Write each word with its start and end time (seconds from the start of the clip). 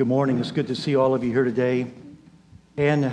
Good 0.00 0.08
morning. 0.08 0.38
It's 0.38 0.50
good 0.50 0.68
to 0.68 0.74
see 0.74 0.96
all 0.96 1.14
of 1.14 1.22
you 1.22 1.30
here 1.30 1.44
today. 1.44 1.86
And 2.78 3.12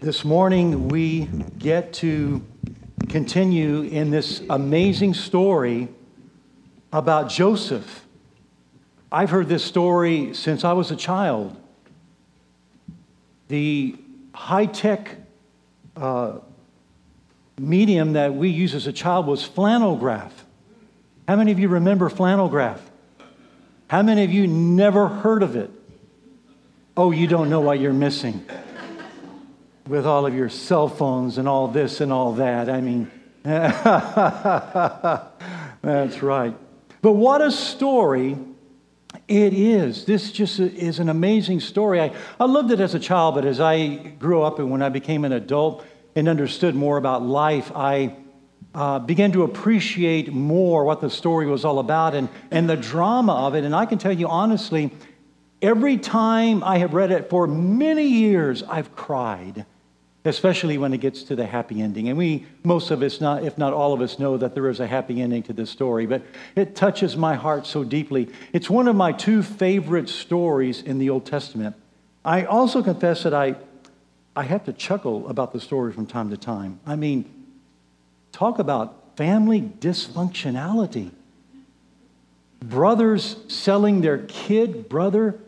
this 0.00 0.24
morning 0.24 0.88
we 0.88 1.26
get 1.58 1.92
to 1.92 2.44
continue 3.08 3.82
in 3.82 4.10
this 4.10 4.42
amazing 4.50 5.14
story 5.14 5.86
about 6.92 7.30
Joseph. 7.30 8.04
I've 9.12 9.30
heard 9.30 9.48
this 9.48 9.62
story 9.62 10.34
since 10.34 10.64
I 10.64 10.72
was 10.72 10.90
a 10.90 10.96
child. 10.96 11.56
The 13.46 13.94
high 14.34 14.66
tech 14.66 15.16
uh, 15.96 16.38
medium 17.60 18.14
that 18.14 18.34
we 18.34 18.48
used 18.48 18.74
as 18.74 18.88
a 18.88 18.92
child 18.92 19.28
was 19.28 19.44
flannel 19.44 19.94
graph. 19.94 20.44
How 21.28 21.36
many 21.36 21.52
of 21.52 21.60
you 21.60 21.68
remember 21.68 22.08
flannel 22.08 22.48
graph? 22.48 22.82
How 23.86 24.02
many 24.02 24.24
of 24.24 24.32
you 24.32 24.48
never 24.48 25.06
heard 25.06 25.44
of 25.44 25.54
it? 25.54 25.70
Oh, 26.96 27.10
you 27.10 27.26
don't 27.26 27.50
know 27.50 27.60
what 27.60 27.80
you're 27.80 27.92
missing 27.92 28.46
with 29.88 30.06
all 30.06 30.26
of 30.26 30.34
your 30.34 30.48
cell 30.48 30.88
phones 30.88 31.38
and 31.38 31.48
all 31.48 31.66
this 31.66 32.00
and 32.00 32.12
all 32.12 32.34
that. 32.34 32.70
I 32.70 32.80
mean, 32.80 33.10
that's 33.42 33.82
right. 36.22 36.56
But 37.02 37.14
what 37.14 37.42
a 37.42 37.50
story 37.50 38.38
it 39.26 39.52
is. 39.52 40.04
This 40.04 40.30
just 40.30 40.60
is 40.60 41.00
an 41.00 41.08
amazing 41.08 41.58
story. 41.58 42.00
I, 42.00 42.14
I 42.38 42.44
loved 42.44 42.70
it 42.70 42.78
as 42.78 42.94
a 42.94 43.00
child, 43.00 43.34
but 43.34 43.44
as 43.44 43.58
I 43.58 43.96
grew 43.96 44.44
up 44.44 44.60
and 44.60 44.70
when 44.70 44.80
I 44.80 44.88
became 44.88 45.24
an 45.24 45.32
adult 45.32 45.84
and 46.14 46.28
understood 46.28 46.76
more 46.76 46.96
about 46.96 47.22
life, 47.22 47.72
I 47.74 48.14
uh, 48.72 49.00
began 49.00 49.32
to 49.32 49.42
appreciate 49.42 50.32
more 50.32 50.84
what 50.84 51.00
the 51.00 51.10
story 51.10 51.46
was 51.46 51.64
all 51.64 51.80
about 51.80 52.14
and, 52.14 52.28
and 52.52 52.70
the 52.70 52.76
drama 52.76 53.34
of 53.48 53.56
it. 53.56 53.64
And 53.64 53.74
I 53.74 53.84
can 53.84 53.98
tell 53.98 54.12
you 54.12 54.28
honestly, 54.28 54.92
Every 55.64 55.96
time 55.96 56.62
I 56.62 56.76
have 56.76 56.92
read 56.92 57.10
it 57.10 57.30
for 57.30 57.46
many 57.46 58.04
years, 58.04 58.62
I've 58.64 58.94
cried, 58.94 59.64
especially 60.26 60.76
when 60.76 60.92
it 60.92 60.98
gets 60.98 61.22
to 61.22 61.36
the 61.36 61.46
happy 61.46 61.80
ending. 61.80 62.10
And 62.10 62.18
we, 62.18 62.44
most 62.64 62.90
of 62.90 63.00
us, 63.00 63.18
not, 63.18 63.44
if 63.44 63.56
not 63.56 63.72
all 63.72 63.94
of 63.94 64.02
us, 64.02 64.18
know 64.18 64.36
that 64.36 64.54
there 64.54 64.68
is 64.68 64.78
a 64.78 64.86
happy 64.86 65.22
ending 65.22 65.42
to 65.44 65.54
this 65.54 65.70
story, 65.70 66.04
but 66.04 66.20
it 66.54 66.76
touches 66.76 67.16
my 67.16 67.34
heart 67.34 67.66
so 67.66 67.82
deeply. 67.82 68.28
It's 68.52 68.68
one 68.68 68.88
of 68.88 68.94
my 68.94 69.12
two 69.12 69.42
favorite 69.42 70.10
stories 70.10 70.82
in 70.82 70.98
the 70.98 71.08
Old 71.08 71.24
Testament. 71.24 71.74
I 72.26 72.44
also 72.44 72.82
confess 72.82 73.22
that 73.22 73.32
I, 73.32 73.54
I 74.36 74.42
have 74.42 74.66
to 74.66 74.72
chuckle 74.74 75.26
about 75.30 75.54
the 75.54 75.60
story 75.60 75.94
from 75.94 76.04
time 76.04 76.28
to 76.28 76.36
time. 76.36 76.78
I 76.84 76.96
mean, 76.96 77.24
talk 78.32 78.58
about 78.58 79.16
family 79.16 79.62
dysfunctionality. 79.62 81.10
Brothers 82.60 83.36
selling 83.48 84.02
their 84.02 84.18
kid 84.18 84.90
brother 84.90 85.40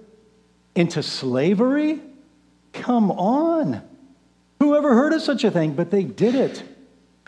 into 0.77 1.03
slavery? 1.03 2.01
Come 2.73 3.11
on. 3.11 3.83
Who 4.61 4.77
ever 4.77 4.95
heard 4.95 5.13
of 5.13 5.23
such 5.23 5.45
a 5.45 5.51
thing? 5.51 5.75
But 5.75 5.91
they 5.91 6.05
did 6.05 6.35
it. 6.35 6.63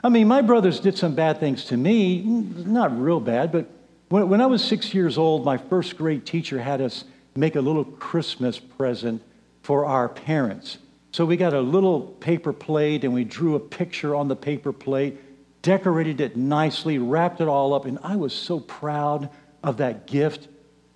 I 0.03 0.09
mean, 0.09 0.29
my 0.29 0.43
brothers 0.43 0.79
did 0.79 0.97
some 0.97 1.15
bad 1.15 1.41
things 1.41 1.65
to 1.67 1.77
me, 1.77 2.23
not 2.23 2.99
real 3.01 3.19
bad, 3.19 3.51
but 3.51 3.69
when, 4.11 4.29
when 4.29 4.41
I 4.41 4.47
was 4.47 4.63
six 4.63 4.95
years 4.95 5.19
old, 5.19 5.45
my 5.45 5.57
first 5.57 5.97
grade 5.97 6.25
teacher 6.25 6.61
had 6.61 6.81
us 6.81 7.05
make 7.35 7.57
a 7.57 7.61
little 7.61 7.85
Christmas 7.85 8.59
present 8.59 9.23
for 9.63 9.85
our 9.85 10.09
parents. 10.09 10.79
So 11.11 11.25
we 11.25 11.37
got 11.37 11.53
a 11.53 11.61
little 11.61 12.01
paper 12.01 12.53
plate 12.53 13.05
and 13.05 13.13
we 13.13 13.25
drew 13.25 13.55
a 13.55 13.61
picture 13.61 14.15
on 14.15 14.29
the 14.29 14.37
paper 14.37 14.73
plate, 14.73 15.19
decorated 15.63 16.21
it 16.21 16.37
nicely, 16.37 16.99
wrapped 16.99 17.41
it 17.41 17.49
all 17.49 17.75
up, 17.75 17.85
and 17.85 17.99
I 18.03 18.17
was 18.17 18.33
so 18.33 18.61
proud 18.61 19.31
of 19.63 19.79
that 19.79 20.07
gift. 20.07 20.49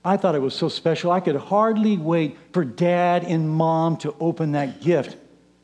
I 0.04 0.16
thought 0.16 0.34
it 0.34 0.42
was 0.42 0.54
so 0.54 0.68
special. 0.68 1.12
I 1.12 1.20
could 1.20 1.36
hardly 1.36 1.96
wait 1.96 2.36
for 2.52 2.64
dad 2.64 3.24
and 3.24 3.48
mom 3.48 3.96
to 3.98 4.14
open 4.18 4.52
that 4.52 4.80
gift. 4.80 5.16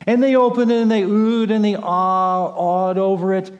And 0.07 0.23
they 0.23 0.35
opened 0.35 0.71
it 0.71 0.81
and 0.81 0.89
they 0.89 1.01
oohed 1.01 1.51
and 1.51 1.63
they 1.63 1.75
awed 1.75 2.97
over 2.97 3.33
it. 3.33 3.51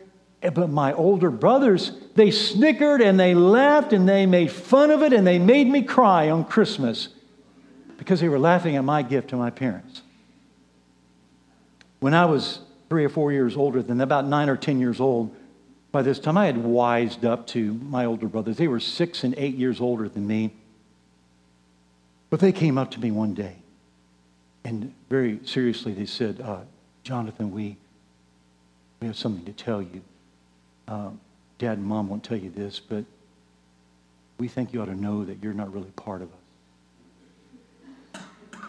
Eh, 0.42 0.50
but 0.50 0.70
my 0.70 0.94
older 0.94 1.30
brothers, 1.30 1.92
they 2.16 2.32
snickered 2.32 3.02
and 3.02 3.20
they 3.20 3.36
laughed 3.36 3.92
and 3.92 4.08
they 4.08 4.26
made 4.26 4.52
fun 4.52 4.90
of 4.90 5.04
it 5.04 5.12
and 5.12 5.28
they 5.28 5.38
made 5.38 5.68
me 5.68 5.82
cry 5.82 6.30
on 6.30 6.46
Christmas 6.46 7.10
because 7.98 8.22
they 8.22 8.30
were 8.30 8.40
laughing 8.40 8.78
at 8.78 8.84
my 8.86 9.02
gift 9.02 9.30
to 9.30 9.36
my 9.36 9.50
parents. 9.50 10.02
When 12.00 12.14
I 12.14 12.26
was 12.26 12.60
three 12.88 13.04
or 13.04 13.10
four 13.10 13.34
years 13.34 13.58
older 13.58 13.84
than 13.84 14.00
about 14.00 14.26
nine 14.26 14.48
or 14.48 14.56
10 14.56 14.80
years 14.80 15.02
old, 15.02 15.36
by 15.92 16.02
this 16.02 16.20
time 16.20 16.38
I 16.38 16.46
had 16.46 16.58
wised 16.58 17.26
up 17.26 17.48
to 17.48 17.74
my 17.74 18.06
older 18.06 18.28
brothers. 18.28 18.56
They 18.56 18.70
were 18.70 18.80
six 18.80 19.26
and 19.26 19.36
eight 19.38 19.56
years 19.56 19.82
older 19.82 20.08
than 20.08 20.26
me. 20.26 20.54
But 22.30 22.40
they 22.40 22.52
came 22.52 22.78
up 22.78 22.92
to 22.92 23.00
me 23.00 23.12
one 23.12 23.34
day 23.34 23.58
and 24.64 24.94
very 25.10 25.40
seriously 25.44 25.94
they 25.94 26.06
said, 26.06 26.42
uh, 26.42 26.60
Jonathan, 27.04 27.52
we, 27.52 27.78
we 29.00 29.08
have 29.08 29.18
something 29.18 29.46
to 29.46 29.52
tell 29.52 29.82
you. 29.82 30.02
Uh, 30.88 31.10
Dad 31.58 31.78
and 31.78 31.88
Mom 31.88 32.10
won't 32.10 32.24
tell 32.24 32.38
you 32.38 32.50
this, 32.50 32.80
but 32.80 33.04
we 34.38 34.48
think 34.48 34.74
you 34.74 34.82
ought 34.82 34.86
to 34.86 35.00
know 35.00 35.26
that 35.26 35.42
you're 35.42 35.54
not 35.54 35.74
really 35.74 35.92
part 35.96 36.22
of 36.22 36.30
us. 38.14 38.22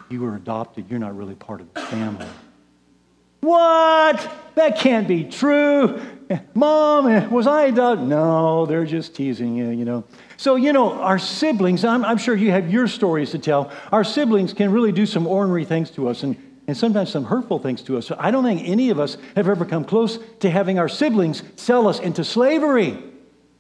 You 0.09 0.23
were 0.23 0.35
adopted, 0.35 0.87
you're 0.91 0.99
not 0.99 1.17
really 1.17 1.37
part 1.37 1.61
of 1.61 1.73
the 1.73 1.81
family. 1.83 2.27
What? 3.41 4.31
That 4.57 4.77
can't 4.79 5.07
be 5.07 5.25
true. 5.25 6.01
Mom, 6.55 7.31
was 7.31 7.47
I 7.47 7.67
adopted? 7.67 8.07
No, 8.09 8.67
they're 8.67 8.85
just 8.85 9.15
teasing 9.15 9.57
you, 9.57 9.69
you 9.71 9.85
know. 9.85 10.05
So, 10.41 10.57
you 10.57 10.73
know, 10.73 10.95
our 10.95 11.19
siblings, 11.19 11.85
I'm, 11.85 12.03
I'm, 12.03 12.17
sure 12.17 12.35
you 12.35 12.51
have 12.51 12.73
your 12.73 12.89
stories 12.89 13.33
to 13.33 13.39
tell. 13.39 13.71
Our 13.93 14.03
siblings 14.03 14.55
can 14.55 14.73
really 14.73 14.91
do 14.91 15.05
some 15.05 15.27
ornery 15.27 15.67
things 15.67 15.91
to 15.91 16.09
us 16.09 16.23
and, 16.23 16.35
and 16.67 16.75
sometimes 16.75 17.11
some 17.11 17.25
hurtful 17.25 17.59
things 17.59 17.83
to 17.83 17.99
us. 17.99 18.07
So 18.07 18.17
I 18.19 18.31
don't 18.31 18.43
think 18.43 18.67
any 18.67 18.89
of 18.89 18.99
us 18.99 19.19
have 19.37 19.49
ever 19.49 19.67
come 19.67 19.85
close 19.85 20.19
to 20.39 20.49
having 20.49 20.79
our 20.79 20.89
siblings 20.89 21.43
sell 21.57 21.87
us 21.87 22.01
into 22.01 22.25
slavery. 22.25 22.97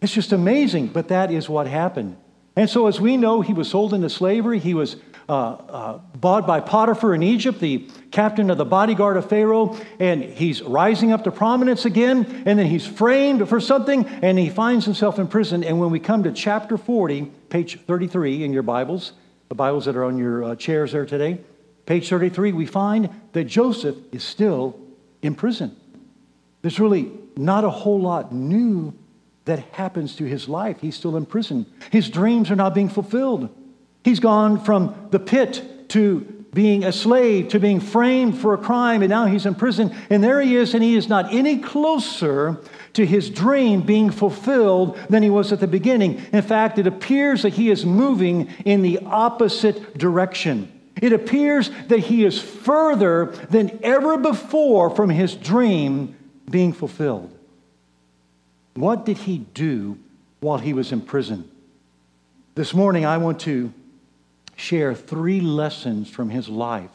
It's 0.00 0.14
just 0.14 0.32
amazing, 0.32 0.86
but 0.86 1.08
that 1.08 1.30
is 1.30 1.50
what 1.50 1.66
happened. 1.66 2.16
And 2.60 2.68
so, 2.68 2.88
as 2.88 3.00
we 3.00 3.16
know, 3.16 3.40
he 3.40 3.54
was 3.54 3.70
sold 3.70 3.94
into 3.94 4.10
slavery. 4.10 4.58
He 4.58 4.74
was 4.74 4.96
uh, 5.30 5.32
uh, 5.32 5.98
bought 6.14 6.46
by 6.46 6.60
Potiphar 6.60 7.14
in 7.14 7.22
Egypt, 7.22 7.58
the 7.58 7.88
captain 8.10 8.50
of 8.50 8.58
the 8.58 8.66
bodyguard 8.66 9.16
of 9.16 9.30
Pharaoh, 9.30 9.78
and 9.98 10.22
he's 10.22 10.60
rising 10.60 11.10
up 11.10 11.24
to 11.24 11.32
prominence 11.32 11.86
again, 11.86 12.42
and 12.44 12.58
then 12.58 12.66
he's 12.66 12.86
framed 12.86 13.48
for 13.48 13.60
something, 13.60 14.04
and 14.04 14.38
he 14.38 14.50
finds 14.50 14.84
himself 14.84 15.18
in 15.18 15.26
prison. 15.26 15.64
And 15.64 15.80
when 15.80 15.90
we 15.90 16.00
come 16.00 16.22
to 16.24 16.32
chapter 16.32 16.76
40, 16.76 17.32
page 17.48 17.80
33 17.80 18.44
in 18.44 18.52
your 18.52 18.62
Bibles, 18.62 19.14
the 19.48 19.54
Bibles 19.54 19.86
that 19.86 19.96
are 19.96 20.04
on 20.04 20.18
your 20.18 20.44
uh, 20.44 20.54
chairs 20.54 20.92
there 20.92 21.06
today, 21.06 21.40
page 21.86 22.10
33, 22.10 22.52
we 22.52 22.66
find 22.66 23.08
that 23.32 23.44
Joseph 23.44 23.96
is 24.12 24.22
still 24.22 24.78
in 25.22 25.34
prison. 25.34 25.74
There's 26.60 26.78
really 26.78 27.10
not 27.38 27.64
a 27.64 27.70
whole 27.70 28.02
lot 28.02 28.34
new 28.34 28.92
that 29.44 29.60
happens 29.72 30.16
to 30.16 30.24
his 30.24 30.48
life. 30.48 30.80
He's 30.80 30.96
still 30.96 31.16
in 31.16 31.26
prison. 31.26 31.66
His 31.90 32.08
dreams 32.08 32.50
are 32.50 32.56
not 32.56 32.74
being 32.74 32.88
fulfilled. 32.88 33.48
He's 34.04 34.20
gone 34.20 34.62
from 34.62 35.08
the 35.10 35.18
pit 35.18 35.88
to 35.90 36.40
being 36.52 36.84
a 36.84 36.92
slave 36.92 37.48
to 37.48 37.60
being 37.60 37.80
framed 37.80 38.36
for 38.38 38.54
a 38.54 38.58
crime, 38.58 39.02
and 39.02 39.10
now 39.10 39.26
he's 39.26 39.46
in 39.46 39.54
prison. 39.54 39.94
And 40.08 40.22
there 40.22 40.40
he 40.40 40.56
is, 40.56 40.74
and 40.74 40.82
he 40.82 40.96
is 40.96 41.08
not 41.08 41.32
any 41.32 41.58
closer 41.58 42.58
to 42.94 43.06
his 43.06 43.30
dream 43.30 43.82
being 43.82 44.10
fulfilled 44.10 44.98
than 45.08 45.22
he 45.22 45.30
was 45.30 45.52
at 45.52 45.60
the 45.60 45.68
beginning. 45.68 46.20
In 46.32 46.42
fact, 46.42 46.78
it 46.78 46.86
appears 46.86 47.42
that 47.42 47.54
he 47.54 47.70
is 47.70 47.86
moving 47.86 48.48
in 48.64 48.82
the 48.82 48.98
opposite 49.06 49.96
direction. 49.96 50.72
It 51.00 51.12
appears 51.12 51.70
that 51.88 52.00
he 52.00 52.24
is 52.24 52.40
further 52.40 53.26
than 53.48 53.78
ever 53.82 54.18
before 54.18 54.90
from 54.90 55.08
his 55.08 55.34
dream 55.34 56.16
being 56.50 56.72
fulfilled. 56.72 57.36
What 58.80 59.04
did 59.04 59.18
he 59.18 59.36
do 59.36 59.98
while 60.40 60.56
he 60.56 60.72
was 60.72 60.90
in 60.90 61.02
prison? 61.02 61.50
This 62.54 62.72
morning, 62.72 63.04
I 63.04 63.18
want 63.18 63.40
to 63.40 63.74
share 64.56 64.94
three 64.94 65.42
lessons 65.42 66.08
from 66.08 66.30
his 66.30 66.48
life 66.48 66.90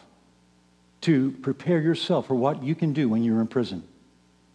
to 1.01 1.31
prepare 1.43 1.79
yourself 1.79 2.25
for 2.25 2.33
what 2.33 2.63
you 2.63 2.73
can 2.73 2.91
do 2.91 3.07
when 3.07 3.23
you're 3.23 3.39
in 3.39 3.45
prison. 3.45 3.83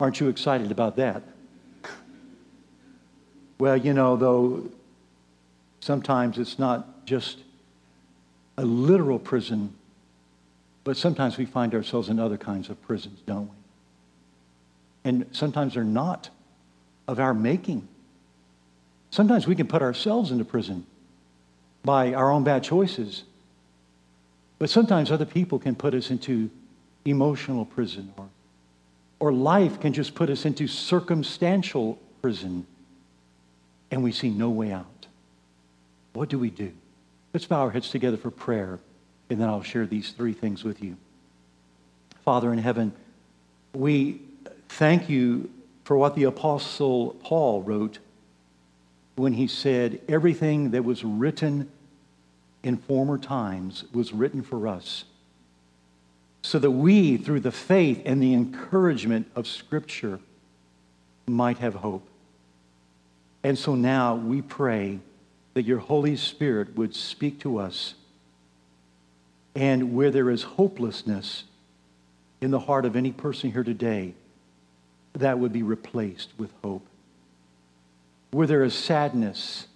Aren't 0.00 0.18
you 0.18 0.28
excited 0.28 0.72
about 0.72 0.96
that? 0.96 1.22
Well, 3.60 3.76
you 3.76 3.92
know, 3.92 4.16
though, 4.16 4.68
sometimes 5.78 6.36
it's 6.36 6.58
not 6.58 7.06
just 7.06 7.38
a 8.56 8.64
literal 8.64 9.20
prison, 9.20 9.72
but 10.82 10.96
sometimes 10.96 11.36
we 11.36 11.46
find 11.46 11.76
ourselves 11.76 12.08
in 12.08 12.18
other 12.18 12.38
kinds 12.38 12.70
of 12.70 12.82
prisons, 12.82 13.20
don't 13.24 13.46
we? 13.46 13.56
And 15.04 15.26
sometimes 15.30 15.74
they're 15.74 15.84
not 15.84 16.30
of 17.10 17.18
our 17.18 17.34
making. 17.34 17.88
Sometimes 19.10 19.44
we 19.44 19.56
can 19.56 19.66
put 19.66 19.82
ourselves 19.82 20.30
into 20.30 20.44
prison 20.44 20.86
by 21.84 22.14
our 22.14 22.30
own 22.30 22.44
bad 22.44 22.62
choices. 22.62 23.24
But 24.60 24.70
sometimes 24.70 25.10
other 25.10 25.24
people 25.24 25.58
can 25.58 25.74
put 25.74 25.92
us 25.92 26.10
into 26.10 26.50
emotional 27.04 27.64
prison 27.64 28.12
or, 28.16 28.28
or 29.18 29.32
life 29.32 29.80
can 29.80 29.92
just 29.92 30.14
put 30.14 30.30
us 30.30 30.44
into 30.44 30.68
circumstantial 30.68 31.98
prison 32.22 32.64
and 33.90 34.04
we 34.04 34.12
see 34.12 34.30
no 34.30 34.50
way 34.50 34.70
out. 34.70 35.06
What 36.12 36.28
do 36.28 36.38
we 36.38 36.50
do? 36.50 36.72
Let's 37.34 37.46
bow 37.46 37.62
our 37.62 37.70
heads 37.70 37.90
together 37.90 38.16
for 38.16 38.30
prayer 38.30 38.78
and 39.28 39.40
then 39.40 39.48
I'll 39.48 39.64
share 39.64 39.84
these 39.84 40.12
three 40.12 40.32
things 40.32 40.62
with 40.62 40.80
you. 40.80 40.96
Father 42.24 42.52
in 42.52 42.58
heaven, 42.60 42.92
we 43.74 44.20
thank 44.68 45.08
you 45.08 45.50
for 45.90 45.96
what 45.96 46.14
the 46.14 46.22
Apostle 46.22 47.16
Paul 47.20 47.62
wrote 47.62 47.98
when 49.16 49.32
he 49.32 49.48
said, 49.48 50.00
Everything 50.08 50.70
that 50.70 50.84
was 50.84 51.02
written 51.02 51.68
in 52.62 52.76
former 52.76 53.18
times 53.18 53.82
was 53.92 54.12
written 54.12 54.40
for 54.40 54.68
us, 54.68 55.02
so 56.42 56.60
that 56.60 56.70
we, 56.70 57.16
through 57.16 57.40
the 57.40 57.50
faith 57.50 58.02
and 58.04 58.22
the 58.22 58.34
encouragement 58.34 59.28
of 59.34 59.48
Scripture, 59.48 60.20
might 61.26 61.58
have 61.58 61.74
hope. 61.74 62.06
And 63.42 63.58
so 63.58 63.74
now 63.74 64.14
we 64.14 64.42
pray 64.42 65.00
that 65.54 65.64
your 65.64 65.80
Holy 65.80 66.14
Spirit 66.14 66.76
would 66.76 66.94
speak 66.94 67.40
to 67.40 67.58
us. 67.58 67.94
And 69.56 69.92
where 69.92 70.12
there 70.12 70.30
is 70.30 70.44
hopelessness 70.44 71.42
in 72.40 72.52
the 72.52 72.60
heart 72.60 72.84
of 72.84 72.94
any 72.94 73.10
person 73.10 73.50
here 73.50 73.64
today, 73.64 74.14
that 75.14 75.38
would 75.38 75.52
be 75.52 75.62
replaced 75.62 76.30
with 76.38 76.50
hope. 76.62 76.86
Where 78.30 78.46
there 78.46 78.62
is 78.62 78.74
sadness, 78.74 79.66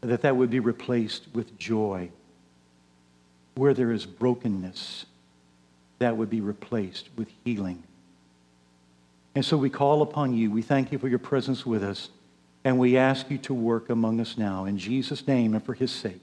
that 0.00 0.22
that 0.22 0.36
would 0.36 0.50
be 0.50 0.60
replaced 0.60 1.26
with 1.34 1.58
joy. 1.58 2.10
Where 3.56 3.74
there 3.74 3.92
is 3.92 4.06
brokenness, 4.06 5.06
that 5.98 6.16
would 6.16 6.30
be 6.30 6.40
replaced 6.40 7.08
with 7.16 7.28
healing. 7.44 7.82
And 9.34 9.44
so 9.44 9.56
we 9.56 9.70
call 9.70 10.02
upon 10.02 10.34
you. 10.34 10.50
We 10.50 10.62
thank 10.62 10.92
you 10.92 10.98
for 10.98 11.08
your 11.08 11.18
presence 11.18 11.64
with 11.66 11.82
us. 11.82 12.08
And 12.64 12.78
we 12.78 12.96
ask 12.96 13.30
you 13.30 13.38
to 13.38 13.54
work 13.54 13.88
among 13.88 14.20
us 14.20 14.36
now 14.36 14.64
in 14.64 14.78
Jesus' 14.78 15.26
name 15.26 15.54
and 15.54 15.64
for 15.64 15.74
his 15.74 15.90
sake. 15.90 16.20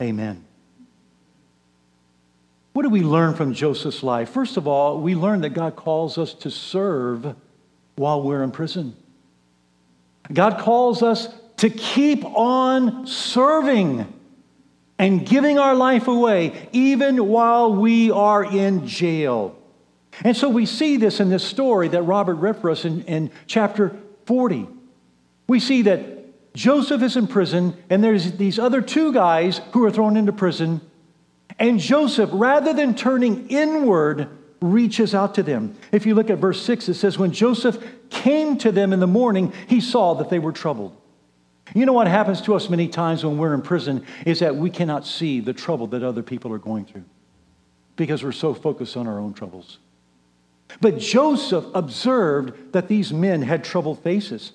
Amen. 0.00 0.44
What 2.74 2.82
do 2.82 2.88
we 2.88 3.02
learn 3.02 3.34
from 3.34 3.54
Joseph's 3.54 4.02
life? 4.02 4.30
First 4.30 4.56
of 4.56 4.66
all, 4.66 5.00
we 5.00 5.14
learn 5.14 5.42
that 5.42 5.50
God 5.50 5.76
calls 5.76 6.18
us 6.18 6.34
to 6.34 6.50
serve 6.50 7.36
while 7.94 8.20
we're 8.20 8.42
in 8.42 8.50
prison. 8.50 8.96
God 10.32 10.58
calls 10.58 11.00
us 11.00 11.28
to 11.58 11.70
keep 11.70 12.24
on 12.24 13.06
serving 13.06 14.12
and 14.98 15.24
giving 15.24 15.56
our 15.56 15.76
life 15.76 16.08
away 16.08 16.68
even 16.72 17.28
while 17.28 17.72
we 17.72 18.10
are 18.10 18.44
in 18.44 18.88
jail. 18.88 19.56
And 20.24 20.36
so 20.36 20.48
we 20.48 20.66
see 20.66 20.96
this 20.96 21.20
in 21.20 21.28
this 21.28 21.44
story 21.44 21.86
that 21.88 22.02
Robert 22.02 22.34
read 22.34 22.56
for 22.56 22.70
us 22.70 22.84
in, 22.84 23.02
in 23.02 23.30
chapter 23.46 23.96
40. 24.26 24.66
We 25.46 25.60
see 25.60 25.82
that 25.82 26.54
Joseph 26.54 27.02
is 27.02 27.16
in 27.16 27.28
prison, 27.28 27.76
and 27.88 28.02
there's 28.02 28.32
these 28.32 28.58
other 28.58 28.80
two 28.80 29.12
guys 29.12 29.60
who 29.72 29.84
are 29.84 29.92
thrown 29.92 30.16
into 30.16 30.32
prison. 30.32 30.80
And 31.58 31.78
Joseph, 31.78 32.30
rather 32.32 32.72
than 32.72 32.94
turning 32.94 33.48
inward, 33.48 34.28
reaches 34.60 35.14
out 35.14 35.34
to 35.34 35.42
them. 35.42 35.76
If 35.92 36.06
you 36.06 36.14
look 36.14 36.30
at 36.30 36.38
verse 36.38 36.60
6, 36.62 36.88
it 36.88 36.94
says, 36.94 37.18
When 37.18 37.32
Joseph 37.32 37.82
came 38.10 38.58
to 38.58 38.72
them 38.72 38.92
in 38.92 39.00
the 39.00 39.06
morning, 39.06 39.52
he 39.68 39.80
saw 39.80 40.14
that 40.14 40.30
they 40.30 40.38
were 40.38 40.52
troubled. 40.52 40.96
You 41.74 41.86
know 41.86 41.92
what 41.92 42.06
happens 42.06 42.42
to 42.42 42.54
us 42.54 42.68
many 42.68 42.88
times 42.88 43.24
when 43.24 43.38
we're 43.38 43.54
in 43.54 43.62
prison 43.62 44.04
is 44.26 44.40
that 44.40 44.56
we 44.56 44.70
cannot 44.70 45.06
see 45.06 45.40
the 45.40 45.52
trouble 45.52 45.86
that 45.88 46.02
other 46.02 46.22
people 46.22 46.52
are 46.52 46.58
going 46.58 46.84
through 46.84 47.04
because 47.96 48.22
we're 48.22 48.32
so 48.32 48.52
focused 48.52 48.96
on 48.96 49.06
our 49.06 49.18
own 49.18 49.34
troubles. 49.34 49.78
But 50.80 50.98
Joseph 50.98 51.64
observed 51.74 52.72
that 52.72 52.88
these 52.88 53.12
men 53.12 53.42
had 53.42 53.64
troubled 53.64 54.02
faces. 54.02 54.52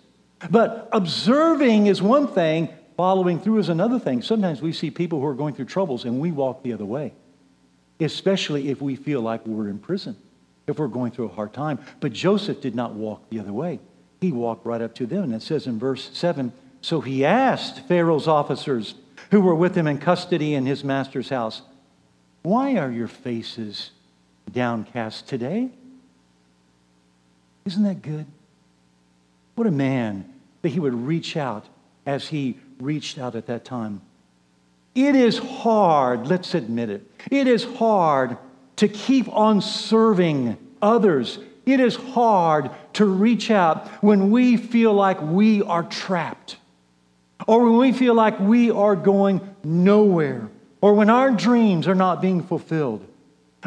But 0.50 0.90
observing 0.92 1.88
is 1.88 2.02
one 2.02 2.28
thing, 2.28 2.70
following 3.00 3.40
through 3.40 3.60
is 3.60 3.70
another 3.70 3.98
thing. 3.98 4.22
Sometimes 4.22 4.62
we 4.62 4.74
see 4.74 4.92
people 4.92 5.22
who 5.22 5.26
are 5.26 5.34
going 5.34 5.54
through 5.54 5.64
troubles 5.64 6.04
and 6.04 6.20
we 6.20 6.34
walk 6.34 6.64
the 6.64 6.74
other 6.74 6.84
way, 6.84 7.14
especially 8.02 8.68
if 8.68 8.82
we 8.82 8.98
feel 8.98 9.22
like 9.22 9.48
we're 9.48 9.70
in 9.70 9.80
prison, 9.80 10.18
if 10.68 10.78
we're 10.78 10.90
going 10.90 11.10
through 11.10 11.28
a 11.28 11.34
hard 11.34 11.54
time. 11.54 11.80
But 12.02 12.12
Joseph 12.12 12.60
did 12.60 12.76
not 12.76 12.96
walk 12.96 13.22
the 13.30 13.40
other 13.40 13.54
way. 13.54 13.80
He 14.20 14.34
walked 14.34 14.66
right 14.66 14.82
up 14.82 14.96
to 14.96 15.06
them. 15.06 15.24
And 15.24 15.34
it 15.34 15.42
says 15.42 15.66
in 15.66 15.80
verse 15.80 16.10
7 16.12 16.52
So 16.82 17.00
he 17.00 17.24
asked 17.24 17.88
Pharaoh's 17.88 18.28
officers 18.28 18.96
who 19.32 19.40
were 19.40 19.56
with 19.56 19.76
him 19.76 19.88
in 19.88 20.00
custody 20.00 20.54
in 20.54 20.66
his 20.66 20.84
master's 20.84 21.30
house, 21.30 21.62
Why 22.42 22.76
are 22.76 22.92
your 22.92 23.08
faces 23.08 23.92
downcast 24.52 25.26
today? 25.26 25.70
Isn't 27.64 27.84
that 27.84 28.02
good? 28.02 28.26
What 29.56 29.68
a 29.68 29.72
man 29.72 30.34
that 30.64 30.74
he 30.74 30.82
would 30.82 30.94
reach 30.94 31.38
out 31.38 31.66
as 32.06 32.28
he 32.28 32.58
reached 32.80 33.20
out 33.20 33.36
at 33.36 33.48
that 33.48 33.66
time. 33.66 34.02
It 34.96 35.16
is 35.16 35.38
hard, 35.38 36.28
let's 36.28 36.56
admit 36.56 36.90
it. 36.90 37.10
It 37.30 37.48
is 37.48 37.64
hard 37.64 38.38
to 38.78 38.88
keep 38.88 39.28
on 39.30 39.62
serving 39.62 40.58
others. 40.82 41.40
It 41.66 41.80
is 41.80 41.96
hard 41.96 42.72
to 42.94 43.06
reach 43.06 43.52
out 43.52 43.88
when 44.02 44.32
we 44.32 44.58
feel 44.58 44.94
like 44.94 45.22
we 45.22 45.62
are 45.62 45.84
trapped 45.84 46.58
or 47.48 47.64
when 47.66 47.78
we 47.78 47.92
feel 47.92 48.14
like 48.14 48.40
we 48.40 48.72
are 48.72 48.96
going 48.96 49.56
nowhere 49.64 50.50
or 50.82 50.94
when 50.94 51.10
our 51.10 51.32
dreams 51.32 51.88
are 51.88 51.96
not 51.96 52.22
being 52.22 52.42
fulfilled. 52.42 53.06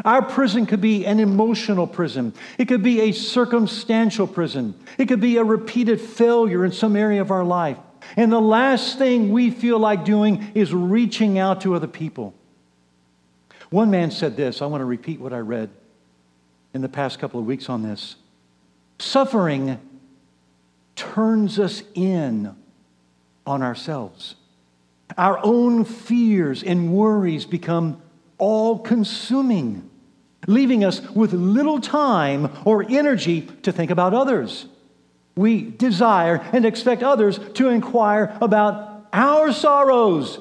Our 0.03 0.23
prison 0.23 0.65
could 0.65 0.81
be 0.81 1.05
an 1.05 1.19
emotional 1.19 1.85
prison. 1.85 2.33
It 2.57 2.67
could 2.67 2.81
be 2.81 3.01
a 3.01 3.11
circumstantial 3.11 4.25
prison. 4.25 4.73
It 4.97 5.05
could 5.07 5.21
be 5.21 5.37
a 5.37 5.43
repeated 5.43 6.01
failure 6.01 6.65
in 6.65 6.71
some 6.71 6.95
area 6.95 7.21
of 7.21 7.29
our 7.29 7.43
life. 7.43 7.77
And 8.15 8.31
the 8.31 8.41
last 8.41 8.97
thing 8.97 9.31
we 9.31 9.51
feel 9.51 9.79
like 9.79 10.05
doing 10.05 10.51
is 10.53 10.73
reaching 10.73 11.39
out 11.39 11.61
to 11.61 11.75
other 11.75 11.87
people. 11.87 12.33
One 13.69 13.89
man 13.89 14.11
said 14.11 14.37
this. 14.37 14.61
I 14.61 14.67
want 14.67 14.81
to 14.81 14.85
repeat 14.85 15.19
what 15.19 15.33
I 15.33 15.39
read 15.39 15.69
in 16.73 16.81
the 16.81 16.89
past 16.89 17.19
couple 17.19 17.39
of 17.39 17.45
weeks 17.45 17.69
on 17.69 17.81
this. 17.83 18.15
Suffering 18.99 19.79
turns 20.95 21.59
us 21.59 21.83
in 21.95 22.55
on 23.45 23.61
ourselves. 23.61 24.35
Our 25.17 25.39
own 25.43 25.85
fears 25.85 26.63
and 26.63 26.93
worries 26.93 27.45
become 27.45 28.01
all 28.37 28.79
consuming, 28.79 29.89
leaving 30.47 30.83
us 30.83 31.01
with 31.11 31.33
little 31.33 31.79
time 31.79 32.51
or 32.65 32.83
energy 32.87 33.41
to 33.63 33.71
think 33.71 33.91
about 33.91 34.13
others. 34.13 34.67
We 35.35 35.63
desire 35.63 36.37
and 36.53 36.65
expect 36.65 37.03
others 37.03 37.39
to 37.55 37.69
inquire 37.69 38.37
about 38.41 39.07
our 39.11 39.51
sorrows. 39.51 40.39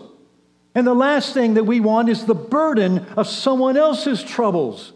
And 0.75 0.87
the 0.87 0.95
last 0.95 1.35
thing 1.35 1.55
that 1.55 1.65
we 1.65 1.81
want 1.81 2.09
is 2.09 2.25
the 2.25 2.35
burden 2.35 3.07
of 3.17 3.27
someone 3.27 3.77
else's 3.77 4.23
troubles. 4.23 4.93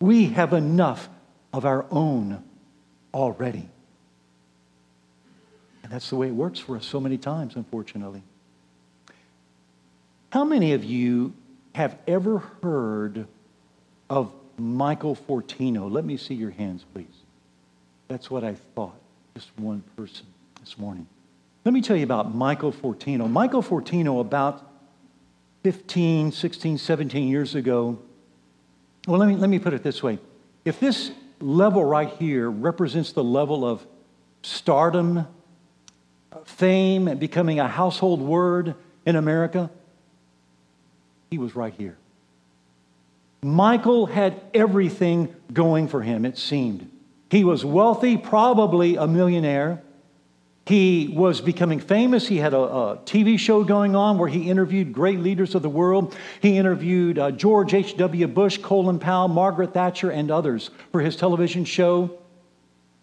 We 0.00 0.26
have 0.26 0.52
enough 0.52 1.08
of 1.52 1.64
our 1.64 1.86
own 1.90 2.42
already. 3.14 3.68
And 5.82 5.92
that's 5.92 6.10
the 6.10 6.16
way 6.16 6.28
it 6.28 6.34
works 6.34 6.58
for 6.58 6.76
us 6.76 6.84
so 6.84 7.00
many 7.00 7.16
times, 7.16 7.56
unfortunately. 7.56 8.22
How 10.30 10.44
many 10.44 10.72
of 10.72 10.84
you 10.84 11.32
have 11.74 11.96
ever 12.06 12.38
heard 12.62 13.26
of 14.10 14.32
Michael 14.58 15.16
Fortino? 15.16 15.90
Let 15.90 16.04
me 16.04 16.16
see 16.16 16.34
your 16.34 16.50
hands, 16.50 16.84
please. 16.92 17.06
That's 18.08 18.30
what 18.30 18.44
I 18.44 18.54
thought. 18.74 18.98
Just 19.36 19.50
one 19.58 19.84
person 19.98 20.24
this 20.60 20.78
morning. 20.78 21.06
Let 21.66 21.74
me 21.74 21.82
tell 21.82 21.94
you 21.94 22.04
about 22.04 22.34
Michael 22.34 22.72
Fortino. 22.72 23.30
Michael 23.30 23.62
Fortino, 23.62 24.18
about 24.18 24.66
15, 25.62 26.32
16, 26.32 26.78
17 26.78 27.28
years 27.28 27.54
ago, 27.54 27.98
well, 29.06 29.18
let 29.20 29.28
me, 29.28 29.36
let 29.36 29.50
me 29.50 29.58
put 29.58 29.74
it 29.74 29.82
this 29.82 30.02
way. 30.02 30.18
If 30.64 30.80
this 30.80 31.10
level 31.38 31.84
right 31.84 32.08
here 32.08 32.50
represents 32.50 33.12
the 33.12 33.22
level 33.22 33.66
of 33.66 33.86
stardom, 34.40 35.26
fame, 36.46 37.06
and 37.06 37.20
becoming 37.20 37.60
a 37.60 37.68
household 37.68 38.22
word 38.22 38.74
in 39.04 39.16
America, 39.16 39.68
he 41.30 41.36
was 41.36 41.54
right 41.54 41.74
here. 41.74 41.98
Michael 43.42 44.06
had 44.06 44.40
everything 44.54 45.36
going 45.52 45.88
for 45.88 46.00
him, 46.00 46.24
it 46.24 46.38
seemed. 46.38 46.90
He 47.30 47.44
was 47.44 47.64
wealthy, 47.64 48.16
probably 48.16 48.96
a 48.96 49.06
millionaire. 49.06 49.82
He 50.66 51.12
was 51.14 51.40
becoming 51.40 51.78
famous. 51.78 52.26
He 52.26 52.38
had 52.38 52.52
a, 52.52 52.58
a, 52.58 52.96
TV 53.04 53.38
show 53.38 53.62
going 53.62 53.94
on 53.94 54.18
where 54.18 54.28
he 54.28 54.50
interviewed 54.50 54.92
great 54.92 55.20
leaders 55.20 55.54
of 55.54 55.62
the 55.62 55.68
world. 55.68 56.16
He 56.40 56.56
interviewed 56.58 57.18
uh, 57.18 57.30
George 57.30 57.72
H.W. 57.72 58.26
Bush, 58.26 58.58
Colin 58.58 58.98
Powell, 58.98 59.28
Margaret 59.28 59.74
Thatcher, 59.74 60.10
and 60.10 60.30
others 60.30 60.70
for 60.90 61.00
his 61.00 61.14
television 61.14 61.64
show. 61.64 62.18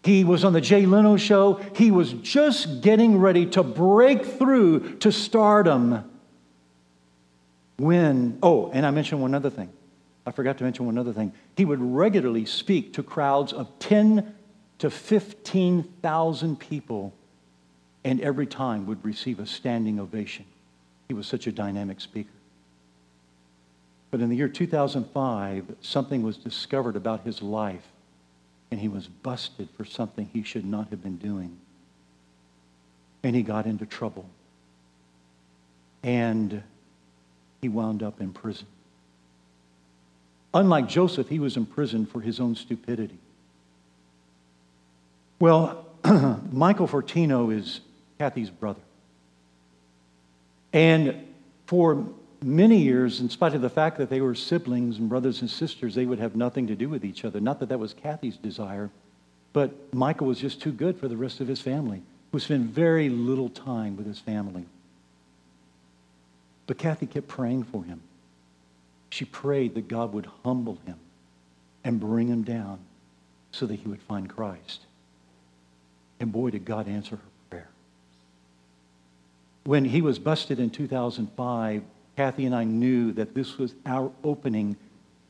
He 0.02 0.24
was 0.24 0.44
on 0.44 0.52
the 0.52 0.60
Jay 0.60 0.84
Leno 0.84 1.16
show. 1.16 1.54
He 1.74 1.90
was 1.90 2.12
just 2.12 2.82
getting 2.82 3.18
ready 3.18 3.46
to 3.46 3.62
break 3.62 4.26
through 4.26 4.96
to 4.96 5.10
stardom 5.10 6.10
when, 7.78 8.38
oh, 8.42 8.70
and 8.72 8.84
I 8.84 8.90
mentioned 8.90 9.22
one 9.22 9.34
other 9.34 9.48
thing. 9.48 9.72
I 10.26 10.30
forgot 10.30 10.58
to 10.58 10.64
mention 10.64 10.86
one 10.86 10.98
other 10.98 11.12
thing. 11.12 11.32
He 11.56 11.64
would 11.64 11.80
regularly 11.80 12.46
speak 12.46 12.94
to 12.94 13.02
crowds 13.02 13.52
of 13.52 13.78
10 13.78 14.34
to 14.78 14.90
15,000 14.90 16.58
people, 16.58 17.12
and 18.04 18.20
every 18.20 18.46
time 18.46 18.86
would 18.86 19.04
receive 19.04 19.38
a 19.38 19.46
standing 19.46 20.00
ovation. 20.00 20.44
He 21.08 21.14
was 21.14 21.26
such 21.26 21.46
a 21.46 21.52
dynamic 21.52 22.00
speaker. 22.00 22.30
But 24.10 24.20
in 24.20 24.30
the 24.30 24.36
year 24.36 24.48
2005, 24.48 25.76
something 25.80 26.22
was 26.22 26.36
discovered 26.36 26.96
about 26.96 27.24
his 27.24 27.42
life, 27.42 27.86
and 28.70 28.80
he 28.80 28.88
was 28.88 29.08
busted 29.08 29.68
for 29.76 29.84
something 29.84 30.30
he 30.32 30.42
should 30.42 30.64
not 30.64 30.88
have 30.90 31.02
been 31.02 31.16
doing. 31.16 31.58
And 33.22 33.34
he 33.34 33.42
got 33.42 33.66
into 33.66 33.86
trouble. 33.86 34.26
And 36.02 36.62
he 37.60 37.68
wound 37.68 38.02
up 38.02 38.20
in 38.20 38.32
prison. 38.32 38.66
Unlike 40.54 40.88
Joseph, 40.88 41.28
he 41.28 41.40
was 41.40 41.56
imprisoned 41.56 42.08
for 42.08 42.20
his 42.20 42.38
own 42.38 42.54
stupidity. 42.54 43.18
Well, 45.40 45.84
Michael 46.52 46.86
Fortino 46.86 47.52
is 47.52 47.80
Kathy's 48.18 48.50
brother. 48.50 48.80
And 50.72 51.26
for 51.66 52.06
many 52.40 52.78
years, 52.78 53.20
in 53.20 53.30
spite 53.30 53.54
of 53.54 53.62
the 53.62 53.70
fact 53.70 53.98
that 53.98 54.10
they 54.10 54.20
were 54.20 54.36
siblings 54.36 54.98
and 54.98 55.08
brothers 55.08 55.40
and 55.40 55.50
sisters, 55.50 55.96
they 55.96 56.06
would 56.06 56.20
have 56.20 56.36
nothing 56.36 56.68
to 56.68 56.76
do 56.76 56.88
with 56.88 57.04
each 57.04 57.24
other. 57.24 57.40
Not 57.40 57.58
that 57.58 57.68
that 57.70 57.80
was 57.80 57.92
Kathy's 57.92 58.36
desire, 58.36 58.90
but 59.52 59.72
Michael 59.92 60.28
was 60.28 60.38
just 60.38 60.60
too 60.60 60.72
good 60.72 60.98
for 60.98 61.08
the 61.08 61.16
rest 61.16 61.40
of 61.40 61.48
his 61.48 61.60
family, 61.60 62.02
who 62.30 62.38
spent 62.38 62.70
very 62.70 63.08
little 63.08 63.48
time 63.48 63.96
with 63.96 64.06
his 64.06 64.20
family. 64.20 64.66
But 66.68 66.78
Kathy 66.78 67.06
kept 67.06 67.26
praying 67.26 67.64
for 67.64 67.82
him. 67.82 68.00
She 69.14 69.24
prayed 69.24 69.76
that 69.76 69.86
God 69.86 70.12
would 70.12 70.26
humble 70.42 70.80
him 70.86 70.96
and 71.84 72.00
bring 72.00 72.26
him 72.26 72.42
down 72.42 72.80
so 73.52 73.64
that 73.64 73.76
he 73.76 73.86
would 73.86 74.02
find 74.02 74.28
Christ. 74.28 74.86
And 76.18 76.32
boy, 76.32 76.50
did 76.50 76.64
God 76.64 76.88
answer 76.88 77.14
her 77.14 77.22
prayer. 77.48 77.68
When 79.62 79.84
he 79.84 80.02
was 80.02 80.18
busted 80.18 80.58
in 80.58 80.68
2005, 80.68 81.84
Kathy 82.16 82.44
and 82.44 82.56
I 82.56 82.64
knew 82.64 83.12
that 83.12 83.36
this 83.36 83.56
was 83.56 83.76
our 83.86 84.10
opening 84.24 84.76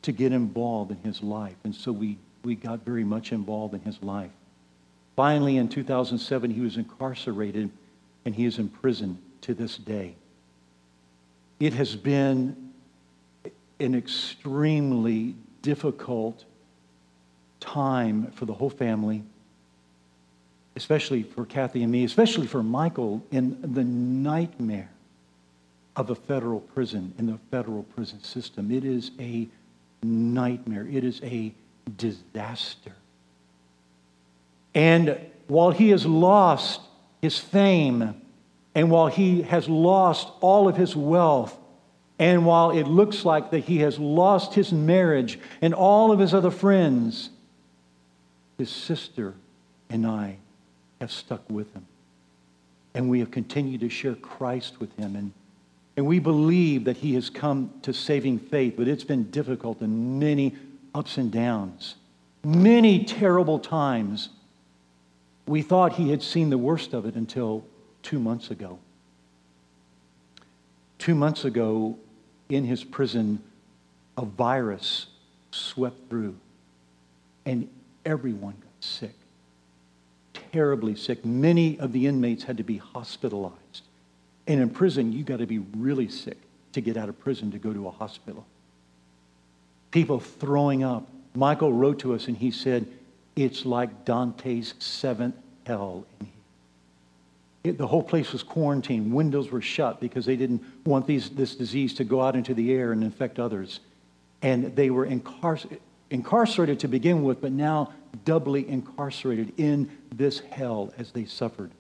to 0.01 0.13
get 0.13 0.33
involved 0.33 0.91
in 0.91 0.97
his 1.03 1.23
life. 1.23 1.57
And 1.65 1.75
so 1.75 1.93
we, 1.93 2.17
we 2.43 2.55
got 2.55 2.87
very 2.87 3.05
much 3.05 3.33
involved 3.33 3.75
in 3.75 3.81
his 3.83 4.03
life. 4.03 4.31
Finally, 5.15 5.59
in 5.59 5.69
2007, 5.69 6.51
he 6.51 6.63
was 6.63 6.79
incarcerated 6.79 7.69
and 8.25 8.35
he 8.35 8.47
is 8.47 8.59
in 8.59 8.71
prison 8.71 9.19
to 9.43 9.53
this 9.53 9.77
day. 9.77 10.15
It 11.61 11.75
has 11.75 11.95
been 11.95 12.65
an 13.81 13.95
extremely 13.95 15.35
difficult 15.63 16.45
time 17.61 18.31
for 18.33 18.45
the 18.45 18.53
whole 18.53 18.71
family, 18.71 19.23
especially 20.77 21.23
for 21.23 21.45
Kathy 21.45 21.83
and 21.83 21.91
me, 21.91 22.05
especially 22.05 22.47
for 22.47 22.63
Michael, 22.63 23.25
in 23.31 23.59
the 23.75 23.85
nightmare 23.85 24.91
of 25.97 26.11
a 26.11 26.15
federal 26.15 26.61
prison, 26.61 27.15
in 27.19 27.27
the 27.27 27.39
federal 27.51 27.85
prison 27.85 28.23
system. 28.23 28.71
It 28.71 28.85
is 28.85 29.13
a 29.19 29.49
nightmare, 30.03 30.87
it 30.91 31.05
is 31.05 31.21
a 31.23 31.53
disaster. 31.97 32.93
And 34.75 35.19
while 35.47 35.71
he 35.71 35.91
has 35.91 36.05
lost 36.05 36.81
his 37.23 37.39
fame, 37.39 38.21
and 38.75 38.91
while 38.91 39.07
he 39.07 39.43
has 39.43 39.69
lost 39.69 40.29
all 40.41 40.69
of 40.69 40.77
his 40.77 40.97
wealth, 40.97 41.57
and 42.19 42.47
while 42.47 42.71
it 42.71 42.85
looks 42.85 43.25
like 43.25 43.51
that 43.51 43.65
he 43.65 43.79
has 43.79 43.99
lost 43.99 44.55
his 44.55 44.73
marriage 44.73 45.39
and 45.61 45.75
all 45.75 46.13
of 46.13 46.21
his 46.21 46.33
other 46.33 46.51
friends, 46.51 47.31
his 48.57 48.71
sister 48.71 49.35
and 49.91 50.07
I 50.07 50.37
have 51.01 51.11
stuck 51.11 51.49
with 51.51 51.73
him. 51.75 51.87
And 52.95 53.11
we 53.11 53.19
have 53.19 53.33
continued 53.33 53.81
to 53.81 53.89
share 53.89 54.15
Christ 54.15 54.79
with 54.79 54.97
him. 54.97 55.17
And, 55.17 55.33
and 55.97 56.07
we 56.07 56.21
believe 56.21 56.85
that 56.85 56.99
he 56.99 57.15
has 57.15 57.31
come 57.31 57.73
to 57.83 57.93
saving 57.93 58.39
faith, 58.39 58.75
but 58.77 58.87
it's 58.87 59.03
been 59.03 59.31
difficult 59.31 59.81
and 59.81 60.21
many 60.21 60.55
ups 60.95 61.19
and 61.19 61.33
downs, 61.33 61.97
many 62.45 63.03
terrible 63.05 63.59
times. 63.59 64.29
We 65.47 65.63
thought 65.63 65.95
he 65.95 66.11
had 66.11 66.23
seen 66.23 66.51
the 66.51 66.59
worst 66.59 66.95
of 66.95 67.07
it 67.07 67.17
until 67.17 67.65
two 68.05 68.21
months 68.21 68.53
ago. 68.53 68.79
Two 70.99 71.17
months 71.17 71.45
ago, 71.45 71.99
in 72.49 72.65
his 72.65 72.85
prison, 72.85 73.43
a 74.17 74.25
virus 74.25 75.07
swept 75.51 76.09
through, 76.09 76.37
and 77.45 77.69
everyone 78.05 78.55
got 78.61 78.85
sick. 78.85 79.15
Terribly 80.53 80.97
sick. 80.97 81.25
Many 81.25 81.79
of 81.79 81.93
the 81.93 82.07
inmates 82.07 82.45
had 82.45 82.57
to 82.59 82.63
be 82.63 82.77
hospitalized. 82.77 83.83
And 84.47 84.61
in 84.61 84.71
prison, 84.71 85.13
you 85.13 85.25
got 85.25 85.39
to 85.39 85.47
be 85.47 85.59
really 85.59 86.09
sick 86.09 86.39
to 86.73 86.81
get 86.81 86.97
out 86.97 87.09
of 87.09 87.19
prison 87.19 87.51
to 87.53 87.59
go 87.59 87.73
to 87.73 87.89
a 87.89 87.91
hospital. 87.91 88.45
People 89.91 90.21
throwing 90.21 90.85
up. 90.85 91.09
Michael 91.35 91.73
wrote 91.73 92.01
to 92.01 92.15
us 92.15 92.29
and 92.29 92.37
he 92.37 92.51
said, 92.51 92.87
It's 93.37 93.65
like 93.65 94.05
Dante's 94.05 94.75
seventh 94.79 95.37
hell 95.67 96.05
in. 96.21 96.34
It, 97.65 97.79
the 97.79 97.87
whole 97.87 98.03
place 98.03 98.33
was 98.33 98.43
quarantined. 98.43 99.13
Windows 99.13 99.51
were 99.51 99.63
shut 99.63 99.99
because 99.99 100.27
they 100.27 100.37
didn't 100.37 100.63
want 100.85 101.07
these, 101.07 101.31
this 101.31 101.55
disease 101.57 101.95
to 101.95 102.05
go 102.05 102.21
out 102.21 102.37
into 102.37 102.53
the 102.53 102.73
air 102.73 102.93
and 102.93 103.03
infect 103.03 103.39
others. 103.39 103.81
And 104.43 104.77
they 104.77 104.91
were 104.91 105.07
incarcer- 105.07 105.79
incarcerated 106.11 106.81
to 106.81 106.89
begin 106.89 107.23
with, 107.23 107.41
but 107.41 107.53
now 107.53 107.93
doubly 108.27 108.69
incarcerated 108.69 109.55
in 109.57 109.91
this 110.15 110.41
hell 110.41 110.93
as 110.99 111.11
they 111.13 111.25
suffered. 111.25 111.71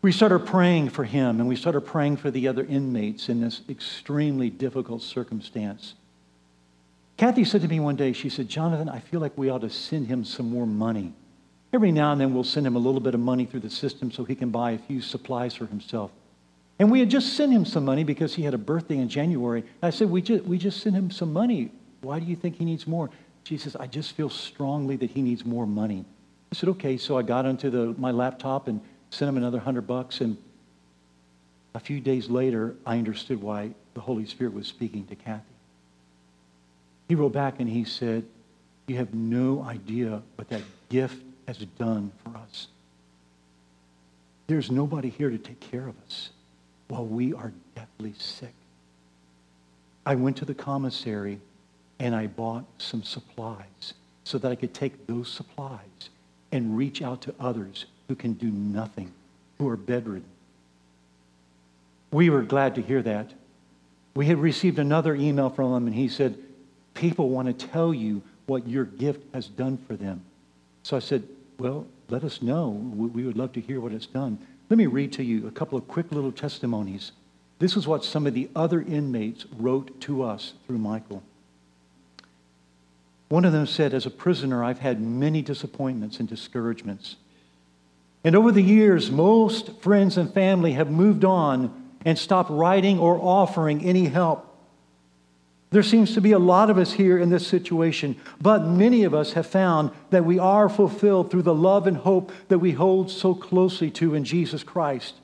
We 0.00 0.12
started 0.12 0.46
praying 0.46 0.90
for 0.90 1.02
him 1.02 1.40
and 1.40 1.48
we 1.48 1.56
started 1.56 1.80
praying 1.80 2.18
for 2.18 2.30
the 2.30 2.46
other 2.46 2.64
inmates 2.64 3.28
in 3.28 3.40
this 3.40 3.62
extremely 3.68 4.48
difficult 4.48 5.02
circumstance. 5.02 5.94
Kathy 7.16 7.44
said 7.44 7.62
to 7.62 7.68
me 7.68 7.80
one 7.80 7.96
day, 7.96 8.12
she 8.12 8.28
said, 8.28 8.48
Jonathan, 8.48 8.88
I 8.88 9.00
feel 9.00 9.18
like 9.18 9.36
we 9.36 9.50
ought 9.50 9.62
to 9.62 9.70
send 9.70 10.06
him 10.06 10.24
some 10.24 10.48
more 10.48 10.68
money. 10.68 11.14
Every 11.72 11.92
now 11.92 12.12
and 12.12 12.20
then 12.20 12.32
we'll 12.32 12.44
send 12.44 12.66
him 12.66 12.76
a 12.76 12.78
little 12.78 13.00
bit 13.00 13.14
of 13.14 13.20
money 13.20 13.44
through 13.44 13.60
the 13.60 13.70
system 13.70 14.10
so 14.10 14.24
he 14.24 14.34
can 14.34 14.50
buy 14.50 14.72
a 14.72 14.78
few 14.78 15.00
supplies 15.00 15.54
for 15.54 15.66
himself. 15.66 16.10
And 16.78 16.90
we 16.90 17.00
had 17.00 17.10
just 17.10 17.34
sent 17.34 17.52
him 17.52 17.64
some 17.64 17.84
money 17.84 18.04
because 18.04 18.34
he 18.34 18.42
had 18.42 18.54
a 18.54 18.58
birthday 18.58 18.98
in 18.98 19.08
January. 19.08 19.64
I 19.82 19.90
said, 19.90 20.08
we 20.08 20.22
just, 20.22 20.44
we 20.44 20.58
just 20.58 20.80
sent 20.80 20.94
him 20.94 21.10
some 21.10 21.32
money. 21.32 21.70
Why 22.00 22.20
do 22.20 22.26
you 22.26 22.36
think 22.36 22.56
he 22.56 22.64
needs 22.64 22.86
more? 22.86 23.10
She 23.44 23.58
says, 23.58 23.76
I 23.76 23.86
just 23.86 24.12
feel 24.12 24.30
strongly 24.30 24.96
that 24.96 25.10
he 25.10 25.20
needs 25.20 25.44
more 25.44 25.66
money. 25.66 26.04
I 26.52 26.54
said, 26.54 26.68
okay. 26.70 26.96
So 26.96 27.18
I 27.18 27.22
got 27.22 27.44
onto 27.46 27.68
the, 27.68 27.94
my 27.98 28.12
laptop 28.12 28.68
and 28.68 28.80
sent 29.10 29.28
him 29.28 29.36
another 29.36 29.58
hundred 29.58 29.86
bucks. 29.86 30.20
And 30.20 30.38
a 31.74 31.80
few 31.80 32.00
days 32.00 32.30
later, 32.30 32.76
I 32.86 32.96
understood 32.98 33.42
why 33.42 33.72
the 33.94 34.00
Holy 34.00 34.24
Spirit 34.24 34.54
was 34.54 34.66
speaking 34.66 35.04
to 35.06 35.16
Kathy. 35.16 35.44
He 37.08 37.14
wrote 37.14 37.32
back 37.32 37.58
and 37.58 37.68
he 37.68 37.84
said, 37.84 38.24
You 38.86 38.96
have 38.96 39.12
no 39.12 39.62
idea 39.62 40.22
what 40.36 40.48
that 40.50 40.62
gift 40.88 41.22
has 41.48 41.56
done 41.78 42.12
for 42.22 42.36
us. 42.36 42.68
There's 44.48 44.70
nobody 44.70 45.08
here 45.08 45.30
to 45.30 45.38
take 45.38 45.60
care 45.60 45.88
of 45.88 45.94
us 46.06 46.28
while 46.88 47.06
we 47.06 47.32
are 47.32 47.54
deathly 47.74 48.12
sick. 48.18 48.52
I 50.04 50.14
went 50.14 50.36
to 50.36 50.44
the 50.44 50.54
commissary 50.54 51.40
and 51.98 52.14
I 52.14 52.26
bought 52.26 52.66
some 52.76 53.02
supplies 53.02 53.94
so 54.24 54.36
that 54.36 54.52
I 54.52 54.56
could 54.56 54.74
take 54.74 55.06
those 55.06 55.30
supplies 55.30 56.10
and 56.52 56.76
reach 56.76 57.00
out 57.00 57.22
to 57.22 57.34
others 57.40 57.86
who 58.08 58.14
can 58.14 58.34
do 58.34 58.50
nothing, 58.50 59.10
who 59.56 59.68
are 59.68 59.76
bedridden. 59.76 60.28
We 62.10 62.28
were 62.28 62.42
glad 62.42 62.74
to 62.74 62.82
hear 62.82 63.00
that. 63.00 63.32
We 64.14 64.26
had 64.26 64.36
received 64.36 64.78
another 64.78 65.14
email 65.14 65.48
from 65.48 65.72
him, 65.74 65.86
and 65.86 65.96
he 65.96 66.08
said, 66.08 66.38
People 66.92 67.30
want 67.30 67.48
to 67.48 67.66
tell 67.68 67.94
you 67.94 68.20
what 68.44 68.68
your 68.68 68.84
gift 68.84 69.22
has 69.32 69.46
done 69.46 69.78
for 69.86 69.96
them. 69.96 70.22
So 70.82 70.96
I 70.96 71.00
said, 71.00 71.22
well, 71.58 71.86
let 72.08 72.24
us 72.24 72.40
know. 72.40 72.68
We 72.68 73.24
would 73.24 73.36
love 73.36 73.52
to 73.52 73.60
hear 73.60 73.80
what 73.80 73.92
it's 73.92 74.06
done. 74.06 74.38
Let 74.70 74.78
me 74.78 74.86
read 74.86 75.12
to 75.14 75.24
you 75.24 75.46
a 75.46 75.50
couple 75.50 75.76
of 75.76 75.88
quick 75.88 76.12
little 76.12 76.32
testimonies. 76.32 77.12
This 77.58 77.76
is 77.76 77.86
what 77.86 78.04
some 78.04 78.26
of 78.26 78.34
the 78.34 78.48
other 78.54 78.80
inmates 78.80 79.44
wrote 79.56 80.00
to 80.02 80.22
us 80.22 80.54
through 80.66 80.78
Michael. 80.78 81.22
One 83.28 83.44
of 83.44 83.52
them 83.52 83.66
said, 83.66 83.92
As 83.92 84.06
a 84.06 84.10
prisoner, 84.10 84.62
I've 84.62 84.78
had 84.78 85.00
many 85.00 85.42
disappointments 85.42 86.20
and 86.20 86.28
discouragements. 86.28 87.16
And 88.24 88.36
over 88.36 88.52
the 88.52 88.62
years, 88.62 89.10
most 89.10 89.80
friends 89.80 90.16
and 90.16 90.32
family 90.32 90.72
have 90.72 90.90
moved 90.90 91.24
on 91.24 91.90
and 92.04 92.18
stopped 92.18 92.50
writing 92.50 92.98
or 92.98 93.18
offering 93.20 93.84
any 93.84 94.06
help. 94.06 94.47
There 95.70 95.82
seems 95.82 96.14
to 96.14 96.20
be 96.20 96.32
a 96.32 96.38
lot 96.38 96.70
of 96.70 96.78
us 96.78 96.92
here 96.92 97.18
in 97.18 97.28
this 97.28 97.46
situation, 97.46 98.16
but 98.40 98.64
many 98.64 99.04
of 99.04 99.12
us 99.12 99.34
have 99.34 99.46
found 99.46 99.90
that 100.10 100.24
we 100.24 100.38
are 100.38 100.68
fulfilled 100.68 101.30
through 101.30 101.42
the 101.42 101.54
love 101.54 101.86
and 101.86 101.96
hope 101.96 102.32
that 102.48 102.58
we 102.58 102.72
hold 102.72 103.10
so 103.10 103.34
closely 103.34 103.90
to 103.92 104.14
in 104.14 104.24
Jesus 104.24 104.62
Christ. 104.62 105.14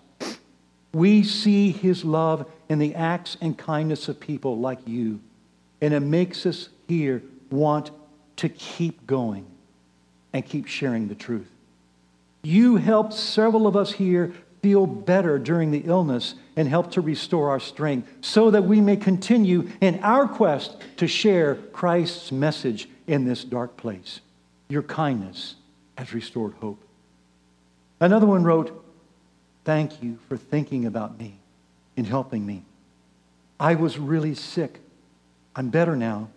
We 0.93 1.23
see 1.23 1.73
his 1.73 2.05
love 2.05 2.47
in 2.69 2.79
the 2.79 2.95
acts 2.95 3.39
and 3.41 3.57
kindness 3.57 4.09
of 4.09 4.21
people 4.21 4.59
like 4.59 4.87
you, 4.87 5.21
and 5.81 5.95
it 5.95 6.01
makes 6.01 6.45
us 6.45 6.69
here 6.89 7.23
want 7.51 7.91
to 8.37 8.49
keep 8.51 9.07
going 9.07 9.47
and 10.35 10.45
keep 10.45 10.67
sharing 10.67 11.09
the 11.09 11.15
truth. 11.15 11.51
You 12.43 12.77
helped 12.77 13.15
several 13.15 13.67
of 13.67 13.77
us 13.77 13.93
here 13.93 14.35
feel 14.65 14.87
better 14.87 15.39
during 15.39 15.71
the 15.73 15.83
illness 15.85 16.37
and 16.57 16.67
help 16.67 16.91
to 16.91 17.03
restore 17.03 17.51
our 17.51 17.61
strength 17.61 18.11
so 18.23 18.51
that 18.51 18.65
we 18.65 18.81
may 18.81 18.97
continue 18.97 19.71
in 19.83 20.01
our 20.03 20.27
quest 20.27 20.79
to 20.97 21.07
share 21.07 21.55
Christ's 21.55 22.33
message 22.33 22.89
in 23.07 23.27
this 23.27 23.45
dark 23.45 23.77
place. 23.77 24.23
Your 24.71 24.83
kindness 24.83 25.57
has 25.99 26.15
restored 26.15 26.55
hope. 26.63 26.83
Another 28.01 28.25
one 28.25 28.43
wrote, 28.43 28.83
Thank 29.67 30.03
you 30.03 30.19
for 30.31 30.39
thinking 30.39 30.87
about 30.87 31.19
me 31.19 31.37
and 31.99 32.07
helping 32.07 32.47
me. 32.47 32.63
I 33.61 33.75
was 33.75 33.99
really 33.99 34.35
sick. 34.35 34.81
I'm 35.55 35.69
better 35.69 35.95
now. 35.95 36.31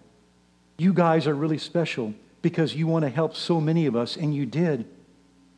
You 0.78 0.92
guys 0.92 1.28
are 1.28 1.34
really 1.34 1.60
special 1.60 2.14
because 2.42 2.76
you 2.76 2.88
want 2.88 3.04
to 3.04 3.10
help 3.10 3.38
so 3.38 3.62
many 3.62 3.86
of 3.86 3.96
us, 3.96 4.18
and 4.18 4.36
you 4.36 4.46
did. 4.46 4.86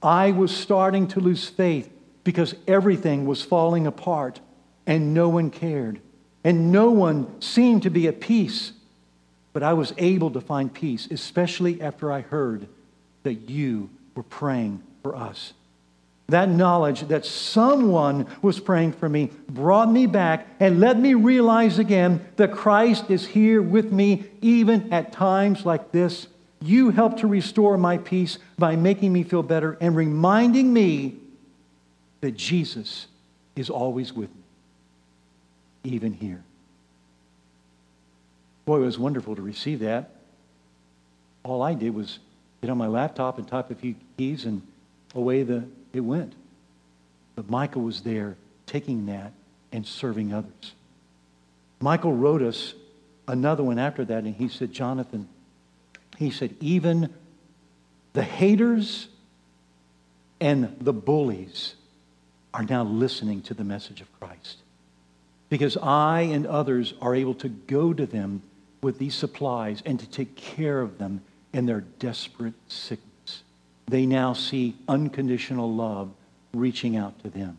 I 0.03 0.29
was 0.29 0.55
starting 0.55 1.07
to 1.07 1.19
lose 1.19 1.49
faith 1.49 1.89
because 2.29 2.53
everything 2.67 3.25
was 3.25 3.41
falling 3.41 3.87
apart 3.87 4.39
and 4.85 5.15
no 5.15 5.27
one 5.27 5.49
cared. 5.49 5.99
And 6.43 6.71
no 6.71 6.91
one 6.91 7.41
seemed 7.41 7.81
to 7.81 7.89
be 7.89 8.07
at 8.07 8.19
peace. 8.19 8.71
But 9.51 9.63
I 9.63 9.73
was 9.73 9.95
able 9.97 10.29
to 10.29 10.39
find 10.39 10.71
peace, 10.71 11.07
especially 11.09 11.81
after 11.81 12.11
I 12.11 12.21
heard 12.21 12.67
that 13.23 13.49
you 13.49 13.89
were 14.13 14.21
praying 14.21 14.83
for 15.01 15.15
us. 15.15 15.53
That 16.27 16.49
knowledge 16.49 17.07
that 17.07 17.25
someone 17.25 18.27
was 18.43 18.59
praying 18.59 18.91
for 18.91 19.09
me 19.09 19.31
brought 19.47 19.91
me 19.91 20.05
back 20.05 20.45
and 20.59 20.79
let 20.79 20.99
me 20.99 21.15
realize 21.15 21.79
again 21.79 22.23
that 22.35 22.51
Christ 22.51 23.09
is 23.09 23.25
here 23.25 23.59
with 23.59 23.91
me 23.91 24.25
even 24.39 24.93
at 24.93 25.11
times 25.11 25.65
like 25.65 25.91
this. 25.91 26.27
You 26.61 26.91
helped 26.91 27.21
to 27.21 27.27
restore 27.27 27.75
my 27.75 27.97
peace 27.97 28.37
by 28.59 28.75
making 28.75 29.11
me 29.11 29.23
feel 29.23 29.41
better 29.41 29.79
and 29.81 29.95
reminding 29.95 30.71
me 30.71 31.15
that 32.21 32.35
Jesus 32.35 33.07
is 33.55 33.69
always 33.69 34.13
with 34.13 34.29
me, 34.29 34.41
even 35.83 36.13
here. 36.13 36.43
Boy, 38.65 38.77
it 38.77 38.85
was 38.85 38.99
wonderful 38.99 39.35
to 39.35 39.41
receive 39.41 39.79
that. 39.79 40.11
All 41.43 41.61
I 41.61 41.73
did 41.73 41.93
was 41.93 42.19
get 42.61 42.69
on 42.69 42.77
my 42.77 42.87
laptop 42.87 43.37
and 43.37 43.47
type 43.47 43.71
a 43.71 43.75
few 43.75 43.95
keys, 44.17 44.45
and 44.45 44.61
away 45.15 45.43
the, 45.43 45.63
it 45.93 46.01
went. 46.01 46.33
But 47.35 47.49
Michael 47.49 47.83
was 47.83 48.01
there 48.01 48.35
taking 48.65 49.05
that 49.07 49.31
and 49.71 49.85
serving 49.85 50.33
others. 50.33 50.73
Michael 51.79 52.13
wrote 52.13 52.41
us 52.41 52.73
another 53.27 53.63
one 53.63 53.79
after 53.79 54.03
that, 54.05 54.23
and 54.23 54.35
he 54.35 54.49
said, 54.49 54.73
Jonathan, 54.73 55.27
he 56.17 56.29
said, 56.29 56.55
even 56.59 57.13
the 58.13 58.23
haters 58.23 59.07
and 60.41 60.75
the 60.81 60.93
bullies 60.93 61.75
are 62.53 62.63
now 62.63 62.83
listening 62.83 63.41
to 63.43 63.53
the 63.53 63.63
message 63.63 64.01
of 64.01 64.19
Christ. 64.19 64.57
Because 65.49 65.77
I 65.77 66.21
and 66.21 66.45
others 66.45 66.93
are 67.01 67.15
able 67.15 67.33
to 67.35 67.49
go 67.49 67.93
to 67.93 68.05
them 68.05 68.41
with 68.81 68.97
these 68.97 69.15
supplies 69.15 69.81
and 69.85 69.99
to 69.99 70.09
take 70.09 70.35
care 70.35 70.81
of 70.81 70.97
them 70.97 71.21
in 71.53 71.65
their 71.65 71.81
desperate 71.81 72.53
sickness. 72.67 73.43
They 73.87 74.05
now 74.05 74.33
see 74.33 74.75
unconditional 74.87 75.73
love 75.73 76.11
reaching 76.53 76.95
out 76.95 77.21
to 77.23 77.29
them. 77.29 77.57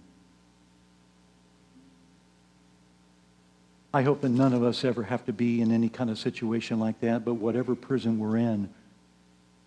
I 3.92 4.02
hope 4.02 4.20
that 4.20 4.28
none 4.28 4.52
of 4.52 4.62
us 4.62 4.85
ever 4.85 5.02
have 5.02 5.25
to 5.26 5.32
be 5.32 5.61
in 5.61 5.73
any 5.73 5.88
kind 5.88 6.11
of 6.11 6.18
situation 6.18 6.78
like 6.78 7.00
that, 7.00 7.25
but 7.25 7.35
whatever 7.35 7.75
prison 7.75 8.20
we're 8.20 8.37
in, 8.37 8.70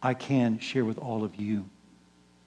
I 0.01 0.13
can 0.13 0.59
share 0.59 0.85
with 0.85 0.97
all 0.97 1.25
of 1.25 1.35
you 1.35 1.65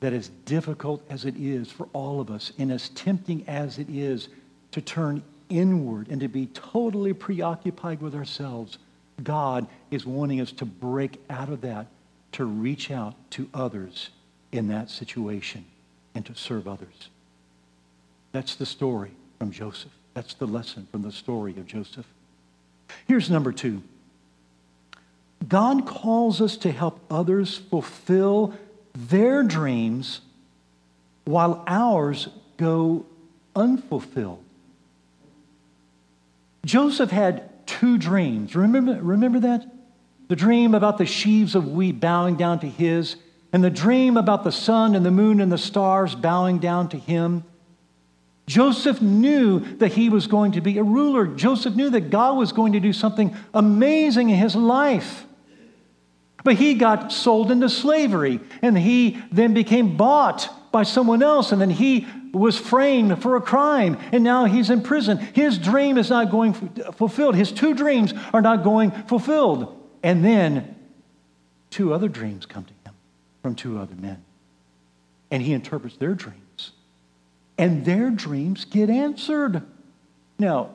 that 0.01 0.13
as 0.13 0.29
difficult 0.45 1.03
as 1.09 1.25
it 1.25 1.35
is 1.37 1.71
for 1.71 1.89
all 1.93 2.21
of 2.21 2.31
us, 2.31 2.53
and 2.59 2.71
as 2.71 2.91
tempting 2.91 3.45
as 3.49 3.79
it 3.79 3.89
is 3.89 4.29
to 4.73 4.81
turn 4.81 5.23
inward 5.49 6.09
and 6.09 6.21
to 6.21 6.29
be 6.29 6.47
totally 6.47 7.13
preoccupied 7.13 8.01
with 8.01 8.15
ourselves, 8.15 8.79
God 9.23 9.67
is 9.91 10.05
wanting 10.05 10.41
us 10.41 10.53
to 10.53 10.65
break 10.65 11.21
out 11.31 11.49
of 11.49 11.63
that, 11.63 11.87
to 12.33 12.45
reach 12.45 12.91
out 12.91 13.15
to 13.33 13.49
others 13.55 14.11
in 14.53 14.69
that 14.69 14.91
situation, 14.91 15.65
and 16.15 16.25
to 16.27 16.35
serve 16.35 16.69
others. 16.69 17.09
That's 18.33 18.55
the 18.55 18.67
story 18.67 19.13
from 19.39 19.51
Joseph. 19.51 19.93
That's 20.13 20.35
the 20.35 20.47
lesson 20.47 20.87
from 20.91 21.03
the 21.03 21.13
story 21.13 21.53
of 21.53 21.67
Joseph. 21.67 22.07
Here's 23.07 23.31
number 23.31 23.53
two 23.53 23.83
God 25.49 25.87
calls 25.87 26.41
us 26.41 26.57
to 26.59 26.73
help 26.73 27.01
others 27.11 27.57
fulfill 27.57 28.55
their 28.97 29.43
dreams 29.43 30.21
while 31.25 31.63
ours 31.67 32.29
go 32.57 33.05
unfulfilled. 33.55 34.43
Joseph 36.65 37.11
had 37.11 37.67
two 37.67 37.99
dreams. 37.99 38.57
Remember, 38.57 38.95
remember 38.95 39.41
that? 39.41 39.67
The 40.29 40.37
dream 40.37 40.75
about 40.75 40.99
the 40.99 41.07
sheaves 41.07 41.55
of 41.55 41.69
wheat 41.69 42.01
bowing 42.01 42.37
down 42.37 42.59
to 42.61 42.69
his, 42.69 43.17
and 43.53 43.63
the 43.63 43.71
dream 43.71 44.17
about 44.17 44.45
the 44.45 44.53
sun 44.53 44.95
and 44.95 45.07
the 45.07 45.11
moon 45.11 45.41
and 45.41 45.51
the 45.53 45.59
stars 45.59 46.15
bowing 46.15 46.59
down 46.59 46.89
to 46.91 46.99
him. 46.99 47.45
Joseph 48.47 49.03
knew 49.03 49.61
that 49.79 49.93
he 49.93 50.09
was 50.09 50.27
going 50.27 50.53
to 50.53 50.61
be 50.61 50.79
a 50.79 50.83
ruler. 50.83 51.27
Joseph 51.27 51.75
knew 51.75 51.91
that 51.91 52.11
God 52.11 52.37
was 52.37 52.53
going 52.53 52.73
to 52.75 52.81
do 52.81 52.93
something 52.93 53.37
amazing 53.53 54.31
in 54.31 54.37
his 54.37 54.55
life. 54.55 55.26
But 56.47 56.55
he 56.55 56.75
got 56.75 57.11
sold 57.11 57.51
into 57.51 57.69
slavery, 57.69 58.39
and 58.63 58.79
he 58.79 59.21
then 59.33 59.53
became 59.53 59.97
bought 59.97 60.49
by 60.71 60.85
someone 60.85 61.21
else, 61.21 61.51
and 61.51 61.61
then 61.61 61.71
he 61.71 62.07
was 62.33 62.57
framed 62.57 63.21
for 63.21 63.35
a 63.35 63.41
crime, 63.41 63.99
and 64.13 64.23
now 64.23 64.45
he's 64.45 64.71
in 64.71 64.83
prison. 64.83 65.19
His 65.19 65.59
dream 65.59 65.99
is 65.99 66.09
not 66.09 66.31
going 66.31 66.53
fulfilled. 66.53 67.35
His 67.35 67.51
two 67.51 67.75
dreams 67.75 68.15
are 68.33 68.43
not 68.43 68.63
going 68.63 68.93
fulfilled. 68.93 69.77
And 70.05 70.25
then 70.25 70.77
two 71.71 71.93
other 71.93 72.07
dreams 72.07 72.47
come 72.47 72.63
to 72.63 72.73
him 72.85 72.95
from 73.43 73.57
two 73.57 73.81
other 73.81 73.97
men, 73.97 74.23
and 75.33 75.43
he 75.43 75.53
interprets 75.53 75.97
their 75.97 76.15
dreams, 76.15 76.71
and 77.59 77.85
their 77.85 78.09
dreams 78.09 78.65
get 78.65 78.89
answered. 78.89 79.63
Now, 80.39 80.71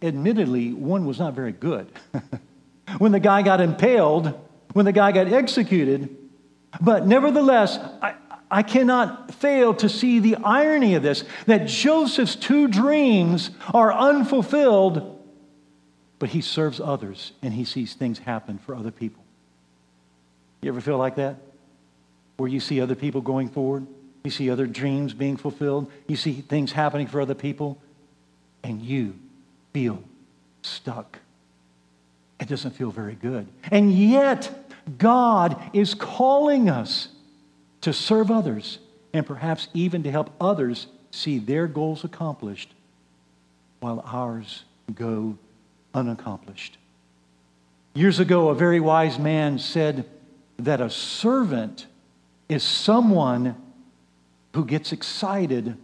admittedly, 0.00 0.72
one 0.72 1.06
was 1.06 1.18
not 1.18 1.34
very 1.34 1.50
good. 1.50 1.90
when 2.98 3.10
the 3.10 3.18
guy 3.18 3.42
got 3.42 3.60
impaled, 3.60 4.44
when 4.72 4.84
the 4.84 4.92
guy 4.92 5.12
got 5.12 5.32
executed. 5.32 6.16
But 6.80 7.06
nevertheless, 7.06 7.78
I, 8.02 8.14
I 8.50 8.62
cannot 8.62 9.34
fail 9.34 9.74
to 9.74 9.88
see 9.88 10.20
the 10.20 10.36
irony 10.36 10.94
of 10.94 11.02
this 11.02 11.24
that 11.46 11.66
Joseph's 11.66 12.36
two 12.36 12.68
dreams 12.68 13.50
are 13.74 13.92
unfulfilled, 13.92 15.22
but 16.18 16.30
he 16.30 16.40
serves 16.40 16.80
others 16.80 17.32
and 17.42 17.52
he 17.54 17.64
sees 17.64 17.94
things 17.94 18.18
happen 18.18 18.58
for 18.58 18.74
other 18.74 18.90
people. 18.90 19.24
You 20.60 20.70
ever 20.70 20.80
feel 20.80 20.98
like 20.98 21.16
that? 21.16 21.36
Where 22.36 22.48
you 22.48 22.60
see 22.60 22.80
other 22.80 22.94
people 22.94 23.20
going 23.20 23.48
forward, 23.48 23.86
you 24.24 24.30
see 24.30 24.50
other 24.50 24.66
dreams 24.66 25.14
being 25.14 25.36
fulfilled, 25.36 25.90
you 26.06 26.16
see 26.16 26.32
things 26.32 26.72
happening 26.72 27.06
for 27.06 27.20
other 27.20 27.34
people, 27.34 27.80
and 28.62 28.82
you 28.82 29.14
feel 29.72 30.02
stuck. 30.62 31.18
It 32.40 32.48
doesn't 32.48 32.72
feel 32.72 32.90
very 32.90 33.14
good. 33.14 33.46
And 33.70 33.92
yet, 33.92 34.72
God 34.96 35.60
is 35.72 35.94
calling 35.94 36.70
us 36.70 37.08
to 37.80 37.92
serve 37.92 38.30
others 38.30 38.78
and 39.12 39.26
perhaps 39.26 39.68
even 39.74 40.02
to 40.04 40.10
help 40.10 40.30
others 40.40 40.86
see 41.10 41.38
their 41.38 41.66
goals 41.66 42.04
accomplished 42.04 42.72
while 43.80 44.02
ours 44.06 44.64
go 44.94 45.36
unaccomplished. 45.94 46.78
Years 47.94 48.20
ago, 48.20 48.48
a 48.48 48.54
very 48.54 48.80
wise 48.80 49.18
man 49.18 49.58
said 49.58 50.08
that 50.58 50.80
a 50.80 50.90
servant 50.90 51.86
is 52.48 52.62
someone 52.62 53.56
who 54.54 54.64
gets 54.64 54.92
excited 54.92 55.76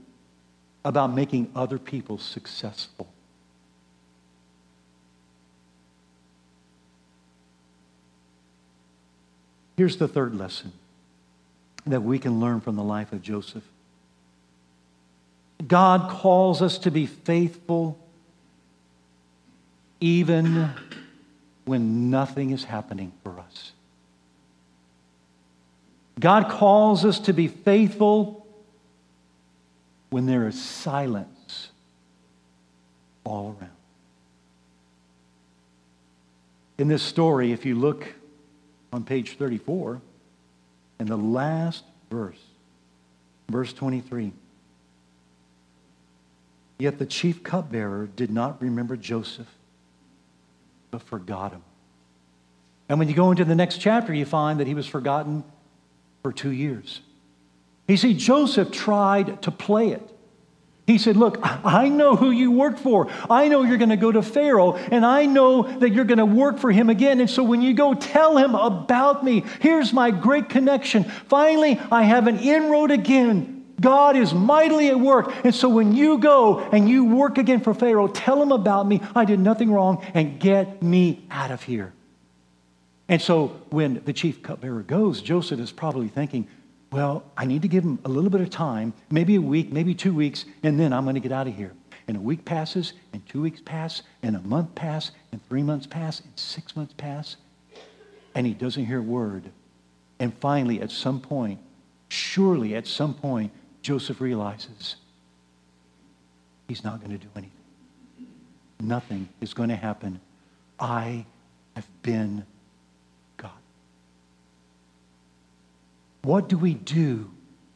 about 0.85 1.15
making 1.15 1.51
other 1.55 1.79
people 1.79 2.19
successful. 2.19 3.14
Here's 9.77 9.97
the 9.97 10.09
third 10.09 10.35
lesson 10.35 10.73
that 11.87 12.03
we 12.03 12.19
can 12.19 12.41
learn 12.41 12.61
from 12.61 12.77
the 12.77 12.83
life 12.83 13.13
of 13.13 13.23
Joseph 13.23 13.65
God 15.67 16.11
calls 16.11 16.63
us 16.63 16.79
to 16.79 16.91
be 16.91 17.07
faithful 17.07 17.99
even 20.01 20.71
when 21.65 22.11
nothing 22.11 22.51
is 22.51 22.65
happening 22.65 23.13
for 23.23 23.39
us. 23.39 23.73
God 26.21 26.49
calls 26.51 27.05
us 27.05 27.19
to 27.21 27.33
be 27.33 27.49
faithful 27.49 28.47
when 30.11 30.27
there 30.27 30.47
is 30.47 30.61
silence 30.61 31.71
all 33.25 33.57
around. 33.59 33.71
In 36.77 36.89
this 36.89 37.03
story, 37.03 37.53
if 37.53 37.65
you 37.65 37.75
look 37.75 38.07
on 38.95 39.03
page 39.03 39.37
34 39.37 40.01
in 41.01 41.07
the 41.07 41.17
last 41.17 41.83
verse, 42.11 42.39
verse 43.49 43.73
23. 43.73 44.33
Yet 46.79 46.99
the 47.01 47.07
chief 47.07 47.43
cupbearer 47.43 48.07
did 48.07 48.31
not 48.31 48.63
remember 48.63 48.97
Joseph, 48.97 49.53
but 50.93 51.03
forgot 51.03 51.51
him. 51.51 51.65
And 52.89 53.01
when 53.01 53.09
you 53.09 53.15
go 53.15 53.33
into 53.33 53.45
the 53.45 53.57
next 53.57 53.79
chapter, 53.79 54.15
you 54.15 54.25
find 54.25 54.61
that 54.61 54.69
he 54.69 54.75
was 54.75 54.87
forgotten 54.87 55.43
for 56.23 56.33
two 56.33 56.53
years. 56.53 57.01
You 57.89 57.97
see, 57.97 58.15
Joseph 58.15 58.71
tried 58.71 59.43
to 59.43 59.51
play 59.51 59.89
it. 59.89 60.09
He 60.87 60.99
said, 60.99 61.17
Look, 61.17 61.39
I 61.43 61.89
know 61.89 62.15
who 62.15 62.31
you 62.31 62.51
work 62.51 62.79
for. 62.79 63.09
I 63.31 63.49
know 63.49 63.63
you're 63.63 63.79
going 63.79 63.89
to 63.91 63.97
go 63.97 64.13
to 64.13 64.23
Pharaoh, 64.23 64.75
and 64.77 65.05
I 65.05 65.27
know 65.27 65.63
that 65.63 65.91
you're 65.91 66.05
going 66.05 66.19
to 66.19 66.27
work 66.27 66.59
for 66.59 66.71
him 66.71 66.91
again. 66.91 67.21
And 67.21 67.31
so 67.31 67.43
when 67.43 67.63
you 67.63 67.73
go, 67.73 67.95
tell 67.95 68.37
him 68.37 68.55
about 68.55 69.25
me. 69.25 69.45
Here's 69.61 69.93
my 69.93 70.11
great 70.11 70.49
connection. 70.49 71.05
Finally, 71.05 71.81
I 71.91 72.03
have 72.03 72.27
an 72.27 72.39
inroad 72.39 72.91
again. 72.91 73.65
God 73.81 74.17
is 74.17 74.33
mightily 74.33 74.89
at 74.89 75.01
work. 75.01 75.33
And 75.45 75.55
so 75.55 75.69
when 75.69 75.95
you 75.95 76.19
go 76.19 76.61
and 76.61 76.89
you 76.89 77.07
work 77.07 77.39
again 77.39 77.61
for 77.61 77.75
Pharaoh, 77.75 78.09
tell 78.09 78.41
him 78.41 78.53
about 78.53 78.87
me. 78.87 79.01
I 79.17 79.25
did 79.25 79.41
nothing 79.41 79.73
wrong, 79.73 80.05
and 80.13 80.39
get 80.39 80.83
me 80.83 81.27
out 81.31 81.51
of 81.51 81.63
here. 81.63 81.93
And 83.09 83.21
so 83.21 83.49
when 83.71 84.03
the 84.05 84.13
chief 84.13 84.43
cupbearer 84.43 84.83
goes, 84.83 85.23
Joseph 85.23 85.61
is 85.61 85.73
probably 85.73 86.09
thinking, 86.09 86.47
well, 86.95 87.25
I 87.37 87.45
need 87.45 87.63
to 87.63 87.69
give 87.69 87.83
him 87.83 87.99
a 88.05 88.09
little 88.09 88.31
bit 88.31 88.41
of 88.41 88.51
time, 88.51 88.93
maybe 89.11 89.35
a 89.35 89.41
week, 89.41 89.73
maybe 89.73 89.97
two 89.97 90.15
weeks, 90.15 90.45
and 90.63 90.79
then 90.79 90.93
I'm 90.93 91.03
going 91.03 91.17
to 91.17 91.21
get 91.21 91.33
out 91.33 91.49
of 91.49 91.57
here. 91.57 91.73
And 92.07 92.17
a 92.17 92.21
week 92.21 92.45
passes, 92.45 92.93
and 93.13 93.29
two 93.29 93.43
weeks 93.43 93.61
pass, 93.61 94.03
and 94.23 94.37
a 94.37 94.41
month 94.43 94.77
pass, 94.77 95.11
and 95.33 95.45
three 95.49 95.65
months 95.65 95.89
pass, 95.89 96.21
and 96.21 96.31
six 96.37 96.77
months 96.77 96.95
pass, 96.97 97.37
and 98.37 98.47
he 98.47 98.55
doesn't 98.55 98.87
hear 98.87 99.01
a 99.01 99.03
word. 99.03 99.51
And 100.21 100.33
finally, 100.35 100.81
at 100.81 100.93
some 100.93 101.21
point, 101.21 101.59
surely 102.11 102.77
at 102.77 102.87
some 102.87 103.13
point, 103.13 103.51
Joseph 103.83 104.21
realizes 104.21 104.95
he's 106.69 106.85
not 106.85 107.01
going 107.01 107.11
to 107.11 107.19
do 107.19 107.29
anything. 107.35 107.51
Nothing 108.79 109.29
is 109.41 109.53
going 109.53 109.71
to 109.71 109.77
happen. 109.77 110.21
I 110.79 111.27
have 111.75 111.89
been 112.03 112.47
What 116.25 116.49
do 116.49 116.57
we 116.57 116.73
do 116.73 117.31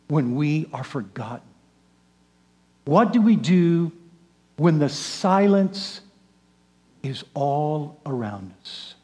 when 0.09 0.35
we 0.35 0.69
are 0.73 0.83
forgotten? 0.83 1.47
What 2.87 3.13
do 3.13 3.21
we 3.21 3.37
do 3.37 3.93
when 4.57 4.79
the 4.79 4.89
silence 4.89 6.01
is 7.03 7.25
all 7.35 8.01
around 8.07 8.55
us? 8.63 8.95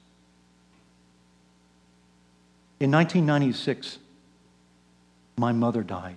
In 2.81 2.91
1996, 2.91 3.99
my 5.37 5.53
mother 5.53 5.83
died. 5.83 6.17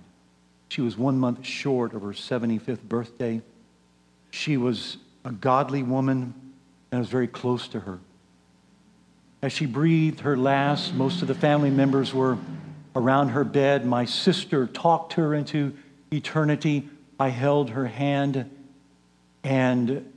She 0.70 0.80
was 0.80 0.96
one 0.96 1.18
month 1.18 1.44
short 1.44 1.92
of 1.92 2.02
her 2.02 2.08
75th 2.08 2.82
birthday. 2.82 3.42
She 4.30 4.56
was 4.56 4.96
a 5.26 5.32
godly 5.32 5.82
woman, 5.82 6.34
and 6.90 6.96
I 6.96 7.00
was 7.00 7.08
very 7.10 7.28
close 7.28 7.68
to 7.68 7.80
her. 7.80 7.98
As 9.42 9.52
she 9.52 9.66
breathed 9.66 10.20
her 10.20 10.36
last, 10.36 10.94
most 10.94 11.20
of 11.20 11.28
the 11.28 11.34
family 11.34 11.70
members 11.70 12.14
were 12.14 12.38
around 12.98 13.30
her 13.30 13.44
bed. 13.44 13.86
My 13.86 14.04
sister 14.04 14.66
talked 14.66 15.14
her 15.14 15.34
into 15.34 15.74
eternity. 16.12 16.88
I 17.18 17.28
held 17.28 17.70
her 17.70 17.86
hand 17.86 18.50
and 19.44 20.12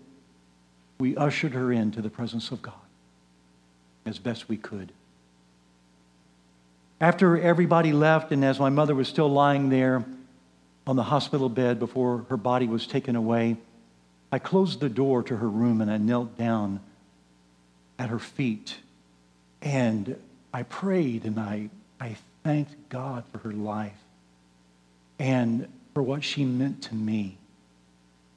we 0.99 1.15
ushered 1.15 1.53
her 1.53 1.71
into 1.71 2.01
the 2.01 2.09
presence 2.09 2.51
of 2.51 2.61
God 2.61 2.73
as 4.05 4.17
best 4.19 4.49
we 4.49 4.57
could. 4.57 4.91
After 6.99 7.39
everybody 7.39 7.93
left, 7.93 8.31
and 8.31 8.43
as 8.43 8.59
my 8.59 8.69
mother 8.69 8.93
was 8.93 9.07
still 9.07 9.29
lying 9.29 9.69
there 9.69 10.05
on 10.85 10.95
the 10.95 11.03
hospital 11.03 11.49
bed 11.49 11.79
before 11.79 12.25
her 12.29 12.37
body 12.37 12.67
was 12.67 12.85
taken 12.85 13.15
away, 13.15 13.57
I 14.31 14.39
closed 14.39 14.79
the 14.79 14.89
door 14.89 15.23
to 15.23 15.37
her 15.37 15.49
room 15.49 15.81
and 15.81 15.91
I 15.91 15.97
knelt 15.97 16.37
down 16.37 16.79
at 17.99 18.09
her 18.09 18.19
feet 18.19 18.77
and 19.61 20.15
I 20.53 20.63
prayed 20.63 21.25
and 21.25 21.39
I, 21.39 21.69
I 21.99 22.15
thanked 22.43 22.75
God 22.89 23.23
for 23.31 23.39
her 23.39 23.51
life 23.51 23.97
and 25.19 25.67
for 25.93 26.01
what 26.01 26.23
she 26.23 26.45
meant 26.45 26.81
to 26.83 26.95
me, 26.95 27.37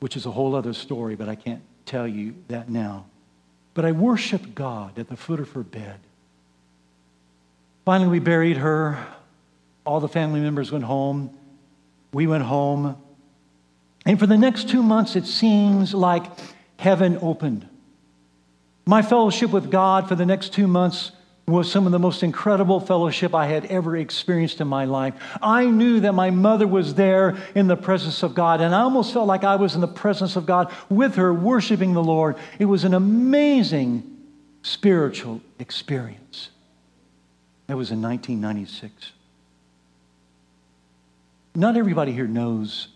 which 0.01 0.17
is 0.17 0.27
a 0.27 0.31
whole 0.31 0.55
other 0.55 0.73
story, 0.73 1.15
but 1.15 1.29
I 1.29 1.35
can't 1.35 1.63
tell 1.87 2.07
you 2.07 2.35
that 2.49 2.69
now. 2.69 3.07
But 3.75 3.85
I 3.85 3.93
worshiped 3.93 4.55
God 4.55 4.99
at 4.99 5.09
the 5.09 5.17
foot 5.17 5.41
of 5.41 5.51
her 5.53 5.63
bed. 5.63 5.99
Finally, 7.85 8.11
we 8.11 8.19
buried 8.19 8.57
her. 8.59 9.05
All 9.85 10.01
the 10.01 10.09
family 10.09 10.41
members 10.41 10.73
went 10.73 10.85
home. 10.85 11.37
We 12.13 12.27
went 12.27 12.45
home. 12.45 12.97
And 14.07 14.19
for 14.19 14.27
the 14.27 14.39
next 14.39 14.69
two 14.69 14.83
months, 14.83 15.17
it 15.17 15.27
seems 15.27 15.95
like 15.95 16.25
heaven 16.79 17.19
opened. 17.21 17.69
My 18.87 19.03
fellowship 19.03 19.51
with 19.51 19.71
God 19.71 20.09
for 20.09 20.15
the 20.15 20.27
next 20.27 20.53
two 20.53 20.67
months 20.67 21.13
was 21.47 21.71
some 21.71 21.85
of 21.85 21.93
the 21.93 21.99
most 21.99 22.23
incredible 22.23 22.81
fellowship 22.81 23.35
I 23.35 23.47
had 23.47 23.67
ever 23.67 23.97
experienced 23.97 24.61
in 24.61 24.69
my 24.69 24.87
life. 24.87 25.15
I 25.43 25.67
knew 25.67 26.01
that 26.01 26.15
my 26.15 26.31
mother 26.31 26.67
was 26.67 26.95
there 26.95 27.37
in 27.55 27.67
the 27.67 27.77
presence 27.77 28.23
of 28.23 28.35
God, 28.35 28.63
and 28.63 28.75
I 28.75 28.81
almost 28.81 29.13
felt 29.13 29.27
like 29.27 29.45
I 29.45 29.57
was 29.57 29.75
in 29.75 29.83
the 29.83 29.89
presence 29.89 30.37
of 30.37 30.47
God 30.47 30.73
with 30.89 31.17
her, 31.17 31.35
worshiping 31.35 31.93
the 31.93 32.03
Lord. 32.03 32.37
It 32.59 32.65
was 32.65 32.85
an 32.85 32.95
amazing 32.95 34.11
spiritual 34.63 35.43
experience. 35.59 36.49
That 37.67 37.77
was 37.77 37.91
in 37.91 38.01
1996. 38.01 39.13
Not 41.55 41.77
everybody 41.77 42.13
here 42.13 42.27
knows. 42.27 42.89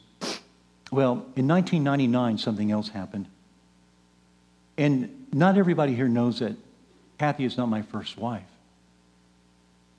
Well, 0.91 1.27
in 1.37 1.47
1999, 1.47 2.39
something 2.39 2.73
else 2.73 2.89
happened. 2.89 3.27
And 4.79 5.27
not 5.33 5.59
everybody 5.59 5.95
here 5.95 6.09
knows 6.09 6.39
that 6.39 6.57
Kathy 7.19 7.45
is 7.45 7.57
not 7.57 7.67
my 7.67 7.83
first 7.83 8.17
wife. 8.17 8.47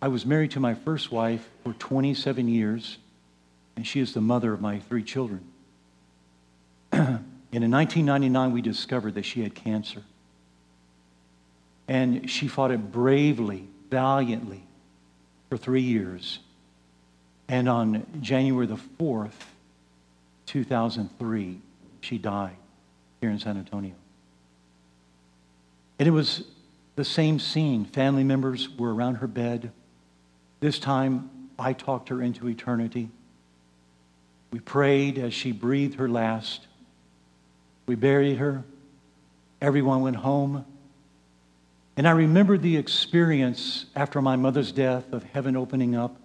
I 0.01 0.07
was 0.07 0.25
married 0.25 0.51
to 0.51 0.59
my 0.59 0.73
first 0.73 1.11
wife 1.11 1.47
for 1.63 1.73
27 1.73 2.47
years, 2.47 2.97
and 3.75 3.85
she 3.85 3.99
is 3.99 4.13
the 4.13 4.21
mother 4.21 4.53
of 4.53 4.61
my 4.61 4.79
three 4.79 5.03
children. 5.03 5.43
and 6.91 7.21
in 7.51 7.69
1999, 7.69 8.51
we 8.53 8.61
discovered 8.61 9.15
that 9.15 9.25
she 9.25 9.43
had 9.43 9.53
cancer. 9.53 10.03
And 11.89 12.29
she 12.29 12.47
fought 12.47 12.71
it 12.71 12.91
bravely, 12.91 13.67
valiantly 13.89 14.63
for 15.49 15.57
three 15.57 15.81
years. 15.81 16.39
And 17.49 17.67
on 17.67 18.05
January 18.21 18.67
the 18.67 18.79
4th, 18.99 19.31
2003, 20.45 21.59
she 22.01 22.17
died 22.17 22.55
here 23.19 23.29
in 23.29 23.39
San 23.39 23.57
Antonio. 23.57 23.95
And 25.97 26.07
it 26.07 26.11
was 26.11 26.43
the 26.99 27.05
same 27.05 27.39
scene. 27.39 27.85
Family 27.85 28.25
members 28.25 28.67
were 28.77 28.93
around 28.93 29.15
her 29.15 29.27
bed. 29.27 29.71
This 30.59 30.79
time, 30.79 31.29
I 31.57 31.71
talked 31.71 32.09
her 32.09 32.21
into 32.21 32.49
eternity. 32.49 33.09
We 34.51 34.59
prayed 34.59 35.17
as 35.17 35.33
she 35.33 35.53
breathed 35.53 35.95
her 35.95 36.09
last. 36.09 36.67
We 37.85 37.95
buried 37.95 38.39
her. 38.39 38.65
Everyone 39.61 40.01
went 40.01 40.17
home. 40.17 40.65
And 41.95 42.05
I 42.05 42.11
remember 42.11 42.57
the 42.57 42.75
experience 42.75 43.85
after 43.95 44.21
my 44.21 44.35
mother's 44.35 44.73
death 44.73 45.13
of 45.13 45.23
heaven 45.23 45.55
opening 45.55 45.95
up. 45.95 46.17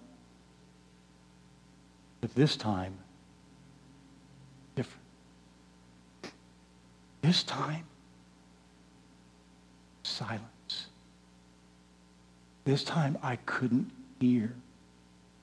But 2.19 2.35
this 2.35 2.57
time, 2.57 2.97
different. 4.75 5.03
This 7.21 7.43
time, 7.43 7.85
silent. 10.03 10.54
This 12.65 12.83
time 12.83 13.17
I 13.23 13.37
couldn't 13.37 13.91
hear 14.19 14.53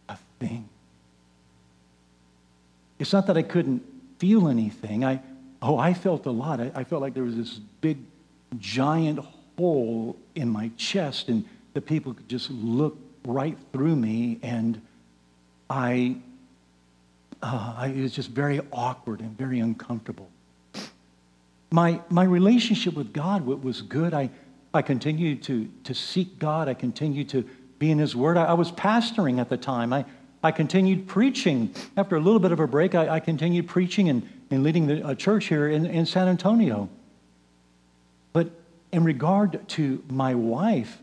a 0.08 0.18
thing. 0.38 0.68
It's 2.98 3.12
not 3.12 3.26
that 3.28 3.37
I 3.37 3.42
couldn't 3.42 3.82
feel 4.18 4.48
anything. 4.48 5.04
I, 5.04 5.20
oh, 5.61 5.78
I 5.78 5.94
felt 5.94 6.26
a 6.26 6.30
lot. 6.30 6.61
I, 6.61 6.70
I 6.74 6.85
felt 6.85 7.00
like 7.00 7.14
there 7.14 7.24
was 7.24 7.37
this 7.37 7.61
big, 7.80 7.98
giant 8.58 9.20
hole 9.56 10.16
in 10.35 10.48
my 10.48 10.70
chest, 10.76 11.28
and 11.28 11.44
the 11.74 11.80
people 11.80 12.12
could 12.14 12.28
just 12.28 12.50
look 12.50 12.98
right 13.24 13.56
through 13.72 13.96
me, 13.96 14.38
and 14.42 14.80
I, 15.70 16.16
uh, 17.42 17.74
I, 17.78 17.87
it 17.88 18.02
was 18.02 18.12
just 18.12 18.30
very 18.30 18.61
awkward 18.72 19.20
and 19.20 19.37
very 19.38 19.61
uncomfortable. 19.61 20.28
My, 21.70 22.00
my 22.11 22.24
relationship 22.24 22.94
with 22.94 23.12
God 23.12 23.46
was 23.46 23.80
good. 23.80 24.12
I, 24.12 24.30
I 24.74 24.82
continued 24.82 25.42
to, 25.44 25.68
to 25.85 25.94
seek 25.94 26.38
God. 26.38 26.68
I 26.68 26.74
continued 26.74 27.28
to 27.30 27.48
be 27.78 27.90
in 27.90 27.98
His 27.98 28.16
Word. 28.16 28.37
I, 28.37 28.44
I 28.44 28.52
was 28.54 28.72
pastoring 28.72 29.38
at 29.38 29.48
the 29.48 29.56
time. 29.56 29.92
I, 29.92 30.04
I 30.42 30.50
continued 30.50 31.06
preaching. 31.06 31.74
After 31.96 32.16
a 32.16 32.20
little 32.20 32.40
bit 32.40 32.52
of 32.52 32.61
a 32.61 32.66
break, 32.66 32.94
I, 32.94 33.16
I 33.16 33.20
continued 33.20 33.68
preaching 33.68 34.08
and, 34.08 34.28
and 34.50 34.62
leading 34.62 34.87
the, 34.87 35.06
a 35.06 35.14
church 35.14 35.46
here 35.46 35.68
in, 35.68 35.87
in 35.87 36.06
San 36.06 36.28
Antonio. 36.28 36.88
But 38.32 38.50
in 38.92 39.04
regard 39.04 39.68
to 39.70 40.02
my 40.08 40.35
wife, 40.35 40.98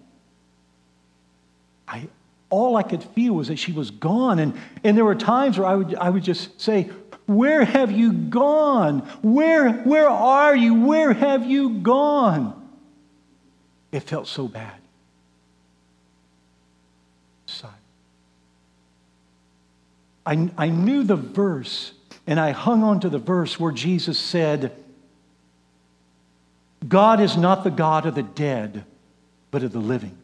I, 1.87 2.07
all 2.49 2.75
I 2.75 2.83
could 2.83 3.03
feel 3.03 3.33
was 3.33 3.47
that 3.49 3.57
she 3.57 3.71
was 3.71 3.91
gone. 3.91 4.39
And, 4.39 4.59
and 4.83 4.97
there 4.97 5.05
were 5.05 5.15
times 5.15 5.57
where 5.59 5.67
I 5.67 5.75
would, 5.75 5.95
I 5.95 6.09
would 6.09 6.23
just 6.23 6.59
say, 6.59 6.89
Where 7.27 7.63
have 7.63 7.91
you 7.91 8.13
gone? 8.13 8.99
Where, 9.21 9.71
where 9.71 10.09
are 10.09 10.55
you? 10.55 10.85
Where 10.85 11.13
have 11.13 11.45
you 11.45 11.69
gone? 11.79 12.58
It 13.91 14.01
felt 14.01 14.27
so 14.27 14.47
bad. 14.47 14.75
Silent. 17.45 17.77
I, 20.25 20.49
I 20.57 20.69
knew 20.69 21.03
the 21.03 21.15
verse, 21.15 21.93
and 22.27 22.39
I 22.39 22.51
hung 22.51 22.83
on 22.83 22.99
to 22.99 23.09
the 23.09 23.17
verse 23.17 23.59
where 23.59 23.71
Jesus 23.71 24.19
said, 24.19 24.75
God 26.87 27.19
is 27.19 27.35
not 27.35 27.63
the 27.63 27.71
God 27.71 28.05
of 28.05 28.15
the 28.15 28.23
dead, 28.23 28.85
but 29.51 29.63
of 29.63 29.71
the 29.71 29.79
living. 29.79 30.15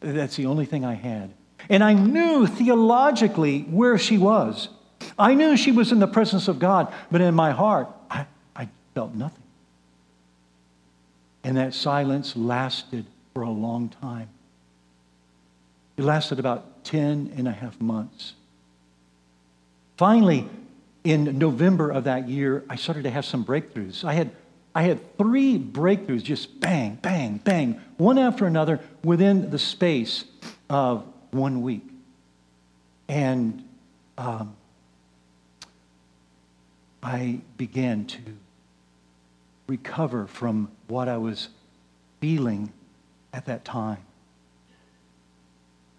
That's 0.00 0.36
the 0.36 0.46
only 0.46 0.66
thing 0.66 0.84
I 0.84 0.94
had. 0.94 1.32
And 1.68 1.82
I 1.82 1.94
knew 1.94 2.46
theologically 2.46 3.62
where 3.62 3.98
she 3.98 4.18
was. 4.18 4.68
I 5.18 5.34
knew 5.34 5.56
she 5.56 5.72
was 5.72 5.92
in 5.92 5.98
the 5.98 6.06
presence 6.06 6.48
of 6.48 6.58
God, 6.58 6.92
but 7.10 7.20
in 7.20 7.34
my 7.34 7.50
heart, 7.50 7.88
I, 8.10 8.26
I 8.54 8.68
felt 8.94 9.14
nothing. 9.14 9.39
And 11.42 11.56
that 11.56 11.74
silence 11.74 12.36
lasted 12.36 13.06
for 13.32 13.42
a 13.42 13.50
long 13.50 13.88
time. 13.88 14.28
It 15.96 16.04
lasted 16.04 16.38
about 16.38 16.84
10 16.84 17.34
and 17.36 17.48
a 17.48 17.52
half 17.52 17.80
months. 17.80 18.34
Finally, 19.96 20.48
in 21.04 21.38
November 21.38 21.90
of 21.90 22.04
that 22.04 22.28
year, 22.28 22.64
I 22.68 22.76
started 22.76 23.04
to 23.04 23.10
have 23.10 23.24
some 23.24 23.44
breakthroughs. 23.44 24.04
I 24.04 24.14
had 24.14 24.30
I 24.74 24.82
had 24.82 25.18
three 25.18 25.58
breakthroughs, 25.58 26.22
just 26.22 26.60
bang, 26.60 26.98
bang, 27.02 27.38
bang, 27.38 27.80
one 27.96 28.18
after 28.18 28.46
another 28.46 28.80
within 29.02 29.50
the 29.50 29.58
space 29.58 30.24
of 30.68 31.04
one 31.32 31.62
week. 31.62 31.82
And 33.08 33.64
um, 34.16 34.54
I 37.02 37.40
began 37.56 38.04
to 38.06 38.18
recover 39.70 40.26
from 40.26 40.68
what 40.88 41.08
I 41.08 41.16
was 41.16 41.48
feeling 42.20 42.72
at 43.32 43.46
that 43.46 43.64
time. 43.64 44.04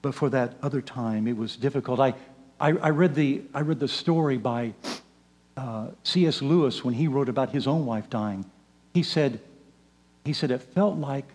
But 0.01 0.13
for 0.13 0.29
that 0.29 0.55
other 0.62 0.81
time, 0.81 1.25
it 1.25 1.38
was 1.38 1.55
difficult. 1.55 1.99
I, 1.99 2.13
I, 2.60 2.71
I 2.73 2.89
read, 2.89 3.15
the, 3.15 3.43
I 3.53 3.62
read 3.62 3.79
the 3.79 3.88
story 3.88 4.38
by 4.38 4.73
uh, 5.55 5.88
C.S. 6.03 6.41
Lewis 6.41 6.84
when 6.84 6.93
he 6.93 7.07
wrote 7.07 7.29
about 7.29 7.51
his 7.51 7.65
own 7.65 7.86
wife 7.86 8.10
dying. 8.10 8.43
He 8.93 9.03
said, 9.03 9.39
he 10.25 10.34
said, 10.34 10.51
it 10.51 10.62
felt 10.62 10.97
like 10.97 11.25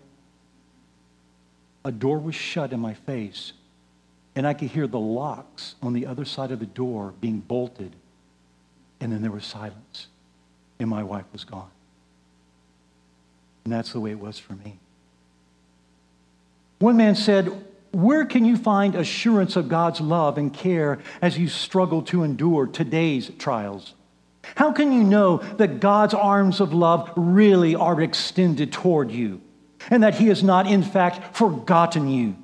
a 1.87 1.93
door 1.93 2.19
was 2.19 2.35
shut 2.35 2.73
in 2.73 2.81
my 2.81 2.93
face, 2.93 3.55
and 4.35 4.47
I 4.47 4.53
could 4.53 4.69
hear 4.69 4.87
the 4.87 5.01
locks 5.01 5.77
on 5.81 5.95
the 5.95 6.05
other 6.05 6.27
side 6.27 6.51
of 6.51 6.59
the 6.59 6.67
door 6.67 7.15
being 7.21 7.39
bolted, 7.41 7.93
and 9.01 9.11
then 9.11 9.23
there 9.23 9.31
was 9.31 9.47
silence, 9.47 10.09
and 10.79 10.91
my 10.91 11.03
wife 11.03 11.25
was 11.33 11.45
gone. 11.45 11.71
And 13.67 13.73
that's 13.73 13.93
the 13.93 13.99
way 13.99 14.13
it 14.13 14.21
was 14.21 14.39
for 14.39 14.53
me. 14.53 14.79
One 16.79 16.97
man 16.97 17.17
said, 17.17 17.51
Where 17.91 18.25
can 18.25 18.45
you 18.45 18.57
find 18.57 18.95
assurance 18.95 19.57
of 19.57 19.69
God's 19.69 20.01
love 20.01 20.39
and 20.39 20.55
care 20.55 21.01
as 21.21 21.37
you 21.37 21.49
struggle 21.49 22.03
to 22.03 22.23
endure 22.23 22.69
today's 22.69 23.29
trials? 23.41 23.95
How 24.55 24.71
can 24.71 24.93
you 24.93 25.03
know 25.03 25.39
that 25.39 25.81
God's 25.81 26.15
arms 26.15 26.61
of 26.61 26.73
love 26.73 27.13
really 27.17 27.75
are 27.75 28.01
extended 28.01 28.73
toward 28.73 29.11
you 29.11 29.41
and 29.91 30.05
that 30.05 30.15
He 30.15 30.29
has 30.29 30.45
not, 30.45 30.69
in 30.69 30.85
fact, 30.85 31.37
forgotten 31.37 32.09
you, 32.09 32.37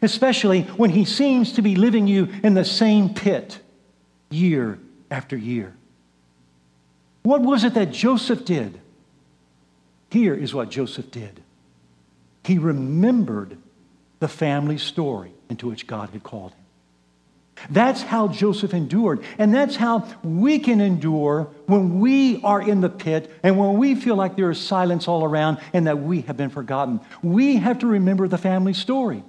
especially 0.00 0.62
when 0.62 0.88
He 0.88 1.04
seems 1.04 1.52
to 1.52 1.60
be 1.60 1.76
living 1.76 2.06
you 2.06 2.30
in 2.42 2.54
the 2.54 2.64
same 2.64 3.12
pit 3.12 3.60
year 4.30 4.78
after 5.10 5.36
year? 5.36 5.74
What 7.24 7.42
was 7.42 7.62
it 7.62 7.74
that 7.74 7.92
Joseph 7.92 8.46
did? 8.46 8.80
Here 10.12 10.34
is 10.34 10.52
what 10.52 10.68
Joseph 10.68 11.10
did 11.10 11.40
he 12.44 12.58
remembered 12.58 13.56
the 14.18 14.28
family 14.28 14.76
story 14.76 15.32
into 15.48 15.68
which 15.68 15.86
God 15.86 16.10
had 16.10 16.22
called 16.22 16.50
him. 16.52 16.58
That's 17.70 18.02
how 18.02 18.28
Joseph 18.28 18.74
endured. 18.74 19.24
And 19.38 19.54
that's 19.54 19.76
how 19.76 20.06
we 20.22 20.58
can 20.58 20.82
endure 20.82 21.44
when 21.66 22.00
we 22.00 22.42
are 22.42 22.60
in 22.60 22.82
the 22.82 22.90
pit 22.90 23.32
and 23.42 23.56
when 23.56 23.78
we 23.78 23.94
feel 23.94 24.16
like 24.16 24.36
there 24.36 24.50
is 24.50 24.60
silence 24.60 25.08
all 25.08 25.24
around 25.24 25.60
and 25.72 25.86
that 25.86 26.00
we 26.00 26.22
have 26.22 26.36
been 26.36 26.50
forgotten. 26.50 27.00
We 27.22 27.56
have 27.56 27.78
to 27.78 27.86
remember 27.86 28.28
the 28.28 28.38
family 28.38 28.74
story. 28.74 29.22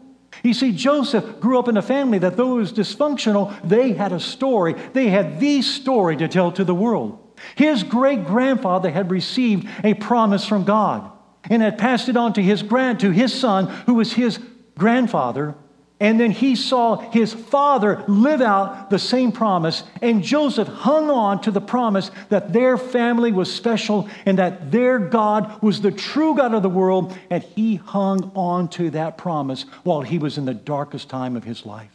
You 0.43 0.53
see, 0.53 0.73
Joseph 0.73 1.39
grew 1.39 1.59
up 1.59 1.69
in 1.69 1.77
a 1.77 1.81
family 1.81 2.17
that, 2.17 2.35
though 2.35 2.57
it 2.57 2.61
was 2.61 2.73
dysfunctional, 2.73 3.55
they 3.63 3.93
had 3.93 4.11
a 4.11 4.19
story. 4.19 4.73
They 4.91 5.07
had 5.07 5.39
the 5.39 5.61
story 5.61 6.17
to 6.17 6.27
tell 6.27 6.51
to 6.53 6.65
the 6.65 6.75
world. 6.75 7.22
His 7.55 7.83
great 7.83 8.25
grandfather 8.25 8.89
had 8.89 9.11
received 9.11 9.67
a 9.83 9.93
promise 9.93 10.45
from 10.45 10.63
God 10.63 11.09
and 11.49 11.61
had 11.61 11.77
passed 11.77 12.09
it 12.09 12.17
on 12.17 12.33
to 12.33 12.41
his 12.41 12.63
grand 12.63 12.99
to 13.01 13.11
his 13.11 13.33
son, 13.33 13.67
who 13.85 13.95
was 13.95 14.13
his 14.13 14.39
grandfather, 14.77 15.55
and 16.03 16.19
then 16.19 16.31
he 16.31 16.57
saw 16.57 16.97
his 16.97 17.31
father 17.33 18.03
live 18.09 18.41
out 18.41 18.89
the 18.89 18.99
same 18.99 19.31
promise. 19.31 19.85
And 20.01 20.21
Joseph 20.21 20.67
hung 20.67 21.09
on 21.09 21.39
to 21.43 21.51
the 21.51 21.61
promise 21.61 22.11
that 22.27 22.51
their 22.51 22.77
family 22.77 23.31
was 23.31 23.53
special 23.53 24.09
and 24.25 24.37
that 24.37 24.69
their 24.69 24.99
God 24.99 25.61
was 25.61 25.79
the 25.79 25.91
true 25.93 26.35
God 26.35 26.53
of 26.53 26.61
the 26.61 26.67
world. 26.67 27.17
And 27.29 27.41
he 27.41 27.75
hung 27.75 28.33
on 28.35 28.67
to 28.69 28.89
that 28.89 29.17
promise 29.17 29.65
while 29.83 30.01
he 30.01 30.17
was 30.17 30.37
in 30.37 30.43
the 30.43 30.53
darkest 30.53 31.07
time 31.07 31.37
of 31.37 31.45
his 31.45 31.65
life. 31.65 31.91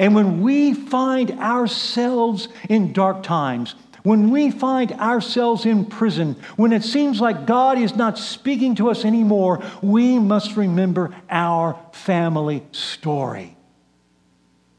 And 0.00 0.16
when 0.16 0.42
we 0.42 0.74
find 0.74 1.30
ourselves 1.30 2.48
in 2.68 2.92
dark 2.92 3.22
times, 3.22 3.76
when 4.08 4.30
we 4.30 4.50
find 4.50 4.90
ourselves 4.92 5.66
in 5.66 5.84
prison, 5.84 6.34
when 6.56 6.72
it 6.72 6.82
seems 6.82 7.20
like 7.20 7.44
God 7.44 7.78
is 7.78 7.94
not 7.94 8.16
speaking 8.16 8.74
to 8.76 8.88
us 8.88 9.04
anymore, 9.04 9.62
we 9.82 10.18
must 10.18 10.56
remember 10.56 11.14
our 11.28 11.78
family 11.92 12.64
story. 12.72 13.54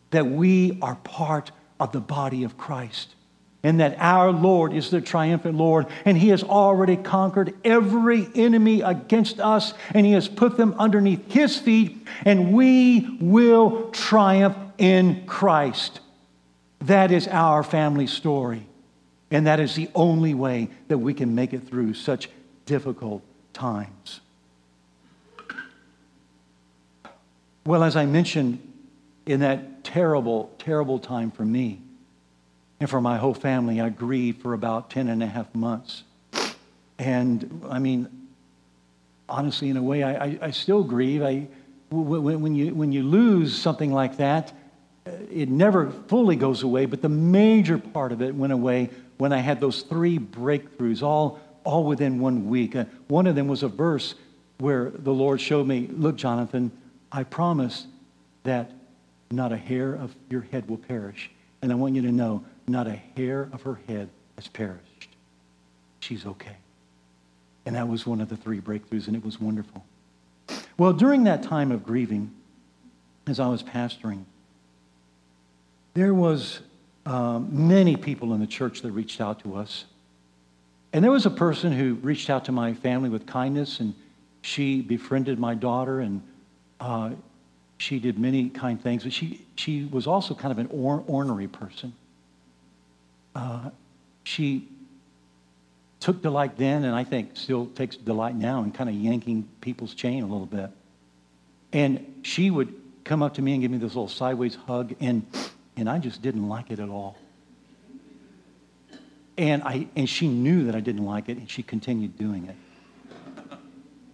That 0.10 0.26
we 0.26 0.80
are 0.82 0.96
part 0.96 1.52
of 1.80 1.92
the 1.92 2.00
body 2.00 2.44
of 2.44 2.58
Christ. 2.58 3.14
And 3.62 3.80
that 3.82 3.98
our 4.00 4.32
Lord 4.32 4.74
is 4.74 4.90
the 4.90 5.00
triumphant 5.00 5.56
Lord, 5.56 5.86
and 6.06 6.18
He 6.18 6.30
has 6.30 6.42
already 6.42 6.98
conquered 6.98 7.54
every 7.64 8.28
enemy 8.34 8.82
against 8.82 9.40
us, 9.40 9.76
and 9.94 10.08
He 10.08 10.14
has 10.14 10.28
put 10.28 10.58
them 10.58 10.74
underneath 10.80 11.32
His 11.32 11.56
feet, 11.56 12.08
and 12.26 12.52
we 12.52 13.20
will 13.22 13.92
triumph 13.92 14.58
in 14.80 15.28
Christ. 15.28 16.00
That 16.80 17.12
is 17.12 17.28
our 17.28 17.62
family 17.62 18.08
story. 18.08 18.69
And 19.32 19.46
that 19.48 19.60
is 19.60 19.76
the 19.76 19.90
only 19.94 20.34
way 20.34 20.70
that 20.88 20.98
we 20.98 21.14
can 21.14 21.36
make 21.36 21.54
it 21.54 21.68
through 21.68 21.94
such 21.94 22.30
difficult 22.66 23.22
times. 23.54 24.22
Well, 27.66 27.84
as 27.84 27.96
I 27.96 28.06
mentioned, 28.06 28.60
in 29.26 29.42
that 29.42 29.84
terrible, 29.84 30.52
terrible 30.58 30.98
time 30.98 31.30
for 31.30 31.46
me 31.46 31.82
and 32.80 32.90
for 32.90 33.02
my 33.02 33.18
whole 33.18 33.34
family, 33.34 33.80
I 33.80 33.90
grieved 33.90 34.42
for 34.42 34.54
about 34.54 34.90
10 34.90 35.08
and 35.10 35.22
a 35.22 35.28
half 35.28 35.54
months. 35.54 36.04
And 36.98 37.64
I 37.70 37.80
mean, 37.80 38.28
honestly, 39.28 39.70
in 39.70 39.78
a 39.78 39.84
way, 39.84 40.02
I, 40.02 40.26
I, 40.26 40.40
I 40.44 40.52
still 40.52 40.84
grieve. 40.84 41.22
I, 41.22 41.48
when, 41.92 42.42
when, 42.42 42.56
you, 42.56 42.74
when 42.74 42.92
you 42.92 43.04
lose 43.04 43.56
something 43.56 43.92
like 43.92 44.18
that, 44.18 44.54
it 45.32 45.50
never 45.50 45.92
fully 46.08 46.36
goes 46.36 46.64
away, 46.64 46.86
but 46.86 47.02
the 47.02 47.10
major 47.10 47.78
part 47.78 48.12
of 48.12 48.22
it 48.22 48.34
went 48.36 48.54
away 48.54 48.90
when 49.20 49.34
I 49.34 49.40
had 49.40 49.60
those 49.60 49.82
three 49.84 50.18
breakthroughs, 50.18 51.04
all, 51.04 51.40
all 51.66 51.84
within 51.84 52.20
one 52.20 52.50
week. 52.50 52.76
Uh, 52.76 52.86
one 53.10 53.28
of 53.28 53.36
them 53.36 53.48
was 53.48 53.64
a 53.64 53.68
verse 53.68 54.16
where 54.58 54.90
the 54.90 55.14
Lord 55.14 55.40
showed 55.42 55.68
me, 55.68 55.88
Look, 55.92 56.16
Jonathan, 56.16 56.72
I 57.12 57.24
promise 57.24 57.86
that 58.44 58.72
not 59.30 59.52
a 59.52 59.58
hair 59.58 59.94
of 59.94 60.16
your 60.30 60.42
head 60.42 60.70
will 60.70 60.78
perish. 60.78 61.30
And 61.62 61.72
I 61.72 61.76
want 61.76 61.96
you 61.96 62.02
to 62.04 62.12
know, 62.12 62.46
not 62.66 62.88
a 62.88 62.96
hair 63.18 63.50
of 63.52 63.62
her 63.64 63.80
head 63.88 64.10
has 64.38 64.48
perished. 64.48 65.10
She's 66.00 66.26
okay. 66.26 66.56
And 67.66 67.76
that 67.76 67.90
was 67.90 68.08
one 68.08 68.22
of 68.22 68.30
the 68.30 68.38
three 68.38 68.62
breakthroughs, 68.62 69.08
and 69.08 69.18
it 69.18 69.24
was 69.24 69.40
wonderful. 69.40 69.84
Well, 70.78 70.94
during 70.94 71.26
that 71.26 71.44
time 71.44 71.74
of 71.74 71.84
grieving, 71.84 72.34
as 73.28 73.38
I 73.38 73.48
was 73.48 73.64
pastoring, 73.64 74.24
there 75.94 76.14
was 76.14 76.62
um, 77.10 77.68
many 77.68 77.96
people 77.96 78.34
in 78.36 78.40
the 78.40 78.48
church 78.48 78.84
that 78.84 78.92
reached 78.92 79.20
out 79.20 79.40
to 79.40 79.56
us. 79.56 79.86
And 80.94 81.04
there 81.04 81.12
was 81.12 81.26
a 81.26 81.32
person 81.32 81.72
who 81.72 81.96
reached 81.96 82.30
out 82.30 82.46
to 82.46 82.52
my 82.52 82.76
family 82.76 83.10
with 83.10 83.26
kindness, 83.26 83.80
and 83.80 83.96
she 84.44 84.82
befriended 84.82 85.40
my 85.40 85.56
daughter, 85.56 86.02
and 86.02 86.22
uh, 86.80 87.12
she 87.80 87.98
did 87.98 88.20
many 88.20 88.50
kind 88.50 88.82
things. 88.82 89.04
But 89.04 89.14
she, 89.14 89.44
she 89.56 89.86
was 89.86 90.06
also 90.06 90.36
kind 90.36 90.52
of 90.52 90.60
an 90.60 90.68
or, 90.68 91.04
ornery 91.08 91.48
person. 91.48 91.94
Uh, 93.34 93.72
she 94.24 94.68
took 96.00 96.22
delight 96.22 96.58
then, 96.58 96.84
and 96.86 96.96
I 96.96 97.04
think 97.04 97.32
still 97.34 97.66
takes 97.68 97.96
delight 97.96 98.36
now 98.36 98.62
in 98.62 98.72
kind 98.72 98.88
of 98.88 98.96
yanking 98.96 99.50
people's 99.62 99.96
chain 99.96 100.22
a 100.22 100.28
little 100.28 100.46
bit. 100.46 100.70
And 101.74 102.20
she 102.22 102.52
would 102.52 102.72
come 103.04 103.24
up 103.24 103.34
to 103.36 103.42
me 103.42 103.54
and 103.54 103.62
give 103.62 103.72
me 103.72 103.80
this 103.80 103.96
little 103.96 104.08
sideways 104.08 104.54
hug, 104.68 104.94
and, 105.00 105.26
and 105.80 105.90
I 105.90 105.98
just 105.98 106.22
didn't 106.22 106.50
like 106.50 106.72
it 106.72 106.80
at 106.80 106.90
all. 106.90 107.18
And, 109.38 109.64
I, 109.64 109.88
and 109.96 110.10
she 110.10 110.28
knew 110.28 110.66
that 110.66 110.76
I 110.76 110.82
didn't 110.82 111.06
like 111.06 111.30
it, 111.30 111.38
and 111.38 111.50
she 111.50 111.64
continued 111.64 112.18
doing 112.18 112.48
it. 112.48 112.56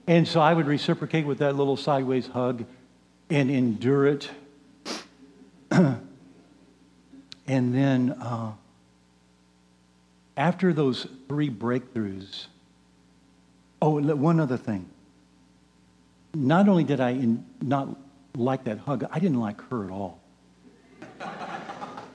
And 0.07 0.27
so 0.27 0.39
I 0.39 0.53
would 0.53 0.67
reciprocate 0.67 1.25
with 1.25 1.39
that 1.39 1.55
little 1.55 1.75
sideways 1.75 2.27
hug 2.27 2.65
and 3.31 3.49
endure 3.49 4.05
it. 4.05 4.29
and 5.71 5.99
then 7.47 8.11
uh, 8.11 8.51
after 10.37 10.71
those 10.71 11.07
three 11.27 11.49
breakthroughs, 11.49 12.45
oh, 13.81 13.99
one 13.99 14.39
other 14.39 14.57
thing. 14.57 14.87
Not 16.35 16.69
only 16.69 16.83
did 16.83 16.99
I 16.99 17.11
in, 17.11 17.43
not 17.63 17.87
like 18.35 18.65
that 18.65 18.77
hug, 18.77 19.05
I 19.09 19.17
didn't 19.17 19.39
like 19.39 19.59
her 19.69 19.85
at 19.85 19.89
all. 19.89 20.19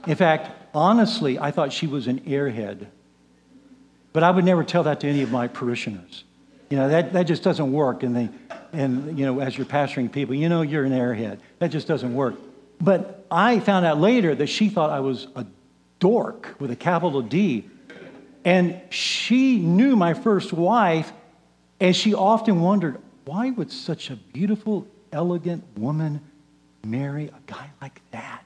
In 0.07 0.17
fact, 0.17 0.51
honestly, 0.75 1.39
I 1.39 1.51
thought 1.51 1.73
she 1.73 1.87
was 1.87 2.07
an 2.07 2.21
airhead. 2.21 2.87
But 4.13 4.23
I 4.23 4.31
would 4.31 4.45
never 4.45 4.65
tell 4.65 4.83
that 4.85 5.01
to 5.01 5.09
any 5.09 5.23
of 5.23 5.31
my 5.31 5.47
parishioners. 5.49 6.25
You 6.69 6.77
know, 6.77 6.89
that, 6.89 7.13
that 7.13 7.25
just 7.25 7.43
doesn't 7.43 7.73
work. 7.73 8.03
And, 8.03 8.17
they, 8.17 8.29
and, 8.73 9.19
you 9.19 9.27
know, 9.27 9.41
as 9.41 9.57
you're 9.57 9.67
pastoring 9.67 10.11
people, 10.11 10.35
you 10.35 10.49
know 10.49 10.63
you're 10.63 10.85
an 10.85 10.93
airhead. 10.93 11.39
That 11.59 11.69
just 11.69 11.87
doesn't 11.87 12.15
work. 12.15 12.35
But 12.81 13.27
I 13.31 13.61
found 13.61 13.87
out 13.87 13.99
later 13.99 14.35
that 14.35 14.47
she 14.47 14.69
thought 14.69 14.91
I 14.91 15.01
was 15.01 15.29
a 15.37 15.47
dork 15.99 16.57
with 16.59 16.71
a 16.71 16.77
capital 16.77 17.23
D. 17.23 17.69
And 18.45 18.81
she 18.91 19.59
knew 19.59 19.97
my 19.97 20.15
first 20.15 20.53
wife, 20.53 21.13
and 21.79 21.95
she 21.95 22.15
often 22.15 22.63
wondered, 22.63 23.01
why 23.27 23.51
would 23.51 23.71
such 23.71 24.11
a 24.11 24.17
beautiful, 24.17 24.87
elegant 25.13 25.63
woman 25.77 26.21
marry 26.85 27.27
a 27.27 27.41
guy 27.47 27.71
like 27.83 28.01
that? 28.13 28.40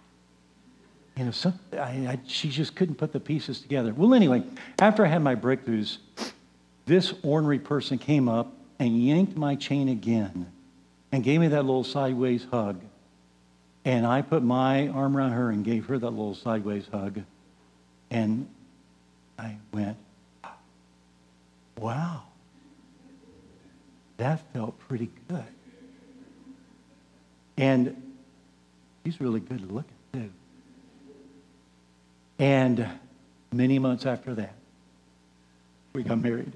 You 1.16 1.26
know, 1.26 1.30
some, 1.30 1.58
I, 1.72 1.76
I, 1.76 2.18
she 2.26 2.48
just 2.48 2.74
couldn't 2.74 2.96
put 2.96 3.12
the 3.12 3.20
pieces 3.20 3.60
together. 3.60 3.94
Well, 3.94 4.14
anyway, 4.14 4.42
after 4.80 5.04
I 5.04 5.08
had 5.08 5.22
my 5.22 5.36
breakthroughs, 5.36 5.98
this 6.86 7.14
ornery 7.22 7.60
person 7.60 7.98
came 7.98 8.28
up 8.28 8.52
and 8.78 9.00
yanked 9.00 9.36
my 9.36 9.54
chain 9.54 9.88
again 9.88 10.50
and 11.12 11.22
gave 11.22 11.40
me 11.40 11.48
that 11.48 11.64
little 11.64 11.84
sideways 11.84 12.46
hug. 12.50 12.80
And 13.84 14.06
I 14.06 14.22
put 14.22 14.42
my 14.42 14.88
arm 14.88 15.16
around 15.16 15.32
her 15.32 15.50
and 15.50 15.64
gave 15.64 15.86
her 15.86 15.98
that 15.98 16.10
little 16.10 16.34
sideways 16.34 16.86
hug. 16.90 17.20
And 18.10 18.48
I 19.38 19.56
went, 19.72 19.96
wow, 21.78 22.22
that 24.16 24.40
felt 24.52 24.78
pretty 24.88 25.10
good. 25.28 25.44
And 27.56 28.14
he's 29.04 29.20
really 29.20 29.40
good 29.40 29.70
looking, 29.70 29.94
too. 30.12 30.30
And 32.38 32.88
many 33.52 33.78
months 33.78 34.06
after 34.06 34.34
that, 34.34 34.54
we 35.92 36.02
got 36.02 36.20
married. 36.20 36.52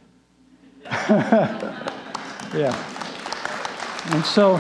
yeah. 0.85 2.75
And 4.11 4.25
so, 4.25 4.55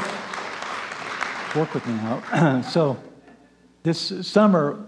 work 1.56 1.74
with 1.74 1.86
me 1.86 1.94
now. 1.94 2.62
so, 2.70 2.96
this 3.82 4.26
summer, 4.26 4.84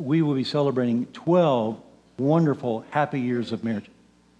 we 0.00 0.22
will 0.22 0.34
be 0.34 0.44
celebrating 0.44 1.06
12 1.06 1.80
wonderful, 2.18 2.84
happy 2.90 3.20
years 3.20 3.52
of 3.52 3.64
marriage. 3.64 3.88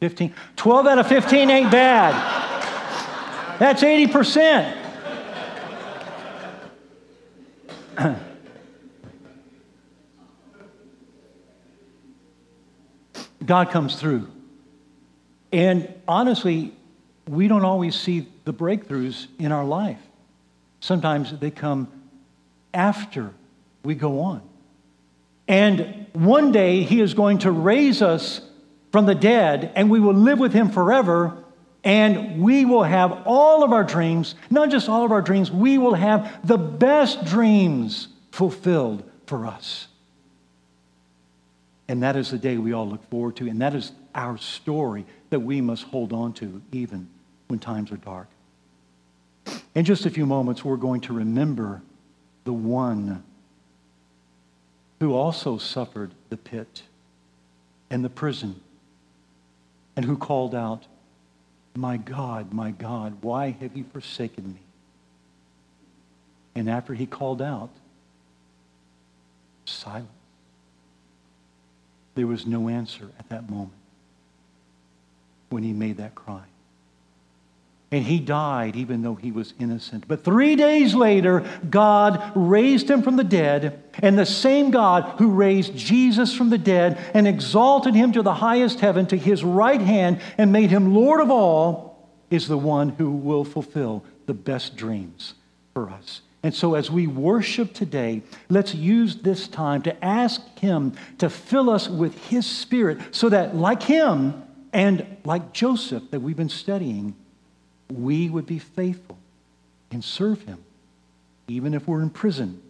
15, 0.01 0.35
12 0.57 0.87
out 0.87 0.99
of 0.99 1.07
15 1.07 1.51
ain't 1.51 1.71
bad. 1.71 2.15
That's 3.59 3.83
80%. 3.83 4.77
God 13.49 13.71
comes 13.71 13.97
through. 13.97 14.29
And 15.53 15.93
honestly, 16.07 16.75
we 17.27 17.49
don't 17.49 17.65
always 17.65 17.97
see 17.97 18.29
the 18.45 18.53
breakthroughs 18.53 19.27
in 19.39 19.53
our 19.53 19.65
life. 19.65 19.99
Sometimes 20.81 21.37
they 21.39 21.51
come 21.51 21.89
after 22.75 23.33
we 23.83 23.95
go 23.95 24.21
on. 24.21 24.43
And 25.49 26.07
one 26.13 26.53
day 26.53 26.83
he 26.83 27.01
is 27.01 27.15
going 27.15 27.39
to 27.39 27.51
raise 27.51 28.03
us 28.03 28.43
from 28.93 29.07
the 29.07 29.15
dead, 29.15 29.73
and 29.75 29.91
we 29.91 29.99
will 29.99 30.15
live 30.15 30.39
with 30.39 30.53
him 30.53 30.71
forever. 30.71 31.43
And 31.85 32.43
we 32.43 32.67
will 32.67 32.83
have 32.83 33.23
all 33.25 33.65
of 33.65 33.73
our 33.73 33.85
dreams, 33.85 34.35
not 34.51 34.69
just 34.71 34.91
all 34.91 35.07
of 35.07 35.13
our 35.13 35.23
dreams, 35.23 35.51
we 35.51 35.79
will 35.79 35.95
have 35.95 36.47
the 36.47 36.59
best 36.59 37.25
dreams 37.25 38.09
fulfilled 38.31 39.09
for 39.27 39.47
us. 39.47 39.88
And 41.89 42.03
that 42.03 42.17
is 42.17 42.31
the 42.31 42.39
day 42.39 42.59
we 42.59 42.73
all 42.73 42.87
look 42.87 43.09
forward 43.11 43.37
to. 43.37 43.49
And 43.49 43.61
that 43.63 43.75
is 43.75 43.93
our 44.15 44.37
story 44.37 45.07
that 45.31 45.41
we 45.41 45.61
must 45.61 45.85
hold 45.85 46.13
on 46.13 46.35
to 46.35 46.61
even 46.71 47.09
when 47.49 47.59
times 47.59 47.91
are 47.91 47.97
dark. 47.97 48.29
In 49.75 49.85
just 49.85 50.05
a 50.05 50.11
few 50.11 50.27
moments, 50.27 50.65
we're 50.65 50.77
going 50.77 51.01
to 51.03 51.15
remember 51.15 51.83
the 52.45 52.53
one 52.53 53.23
who 55.01 55.15
also 55.15 55.57
suffered 55.57 56.13
the 56.29 56.37
pit 56.37 56.83
and 57.91 58.05
the 58.05 58.11
prison 58.11 58.61
and 59.97 60.05
who 60.05 60.17
called 60.17 60.55
out, 60.55 60.87
My 61.75 61.97
God, 61.97 62.53
my 62.53 62.71
God, 62.71 63.19
why 63.23 63.51
have 63.61 63.77
you 63.77 63.85
forsaken 63.85 64.55
me? 64.55 64.61
And 66.55 66.69
after 66.69 66.93
he 66.93 67.07
called 67.07 67.41
out, 67.41 67.71
silence. 69.65 70.18
There 72.19 72.27
was 72.27 72.49
no 72.49 72.69
answer 72.69 73.09
at 73.17 73.29
that 73.29 73.49
moment 73.49 73.79
when 75.51 75.63
he 75.63 75.73
made 75.73 75.99
that 75.99 76.17
cry. 76.17 76.43
And 77.93 78.03
he 78.03 78.19
died 78.19 78.75
even 78.75 79.03
though 79.03 79.15
he 79.15 79.31
was 79.31 79.55
innocent. 79.61 80.09
But 80.09 80.25
three 80.25 80.57
days 80.57 80.97
later, 80.97 81.49
God 81.71 82.33
raised 82.35 82.91
him 82.91 83.03
from 83.03 83.15
the 83.15 83.23
dead. 83.23 83.85
And 84.03 84.19
the 84.19 84.27
same 84.27 84.73
God 84.73 85.05
who 85.19 85.31
raised 85.31 85.77
Jesus 85.77 86.35
from 86.35 86.51
the 86.51 86.59
dead 86.59 86.99
and 87.15 87.29
exalted 87.29 87.95
him 87.95 88.11
to 88.15 88.23
the 88.23 88.35
highest 88.35 88.81
heaven, 88.81 89.07
to 89.07 89.17
his 89.17 89.45
right 89.45 89.81
hand, 89.81 90.21
and 90.37 90.51
made 90.51 90.71
him 90.71 90.95
Lord 90.97 91.21
of 91.21 91.31
all, 91.31 92.05
is 92.31 92.49
the 92.49 92.59
one 92.59 92.89
who 92.89 93.13
will 93.13 93.45
fulfill 93.45 94.03
the 94.27 94.35
best 94.35 94.75
dreams 94.75 95.35
for 95.73 95.89
us. 95.89 96.23
And 96.49 96.55
so, 96.55 96.77
as 96.77 96.91
we 96.91 97.07
worship 97.07 97.75
today, 97.75 98.23
let's 98.49 98.75
use 98.75 99.17
this 99.17 99.49
time 99.49 99.83
to 99.83 100.03
ask 100.03 100.41
Him 100.59 100.95
to 101.19 101.29
fill 101.29 101.69
us 101.69 101.91
with 101.91 102.17
His 102.29 102.47
Spirit 102.47 103.15
so 103.15 103.29
that, 103.29 103.55
like 103.55 103.83
Him 103.83 104.43
and 104.73 105.19
like 105.27 105.53
Joseph 105.53 106.05
that 106.11 106.21
we've 106.21 106.39
been 106.39 106.49
studying, 106.49 107.15
we 107.93 108.31
would 108.31 108.47
be 108.47 108.59
faithful 108.59 109.19
and 109.91 110.03
serve 110.03 110.41
Him, 110.45 110.65
even 111.49 111.75
if 111.75 111.87
we're 111.87 112.01
in 112.01 112.09
prison 112.09 112.63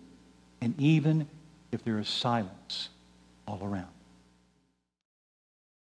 and 0.60 0.74
even 0.80 1.28
if 1.70 1.84
there 1.84 2.00
is 2.00 2.08
silence 2.08 2.88
all 3.46 3.60
around. 3.62 3.86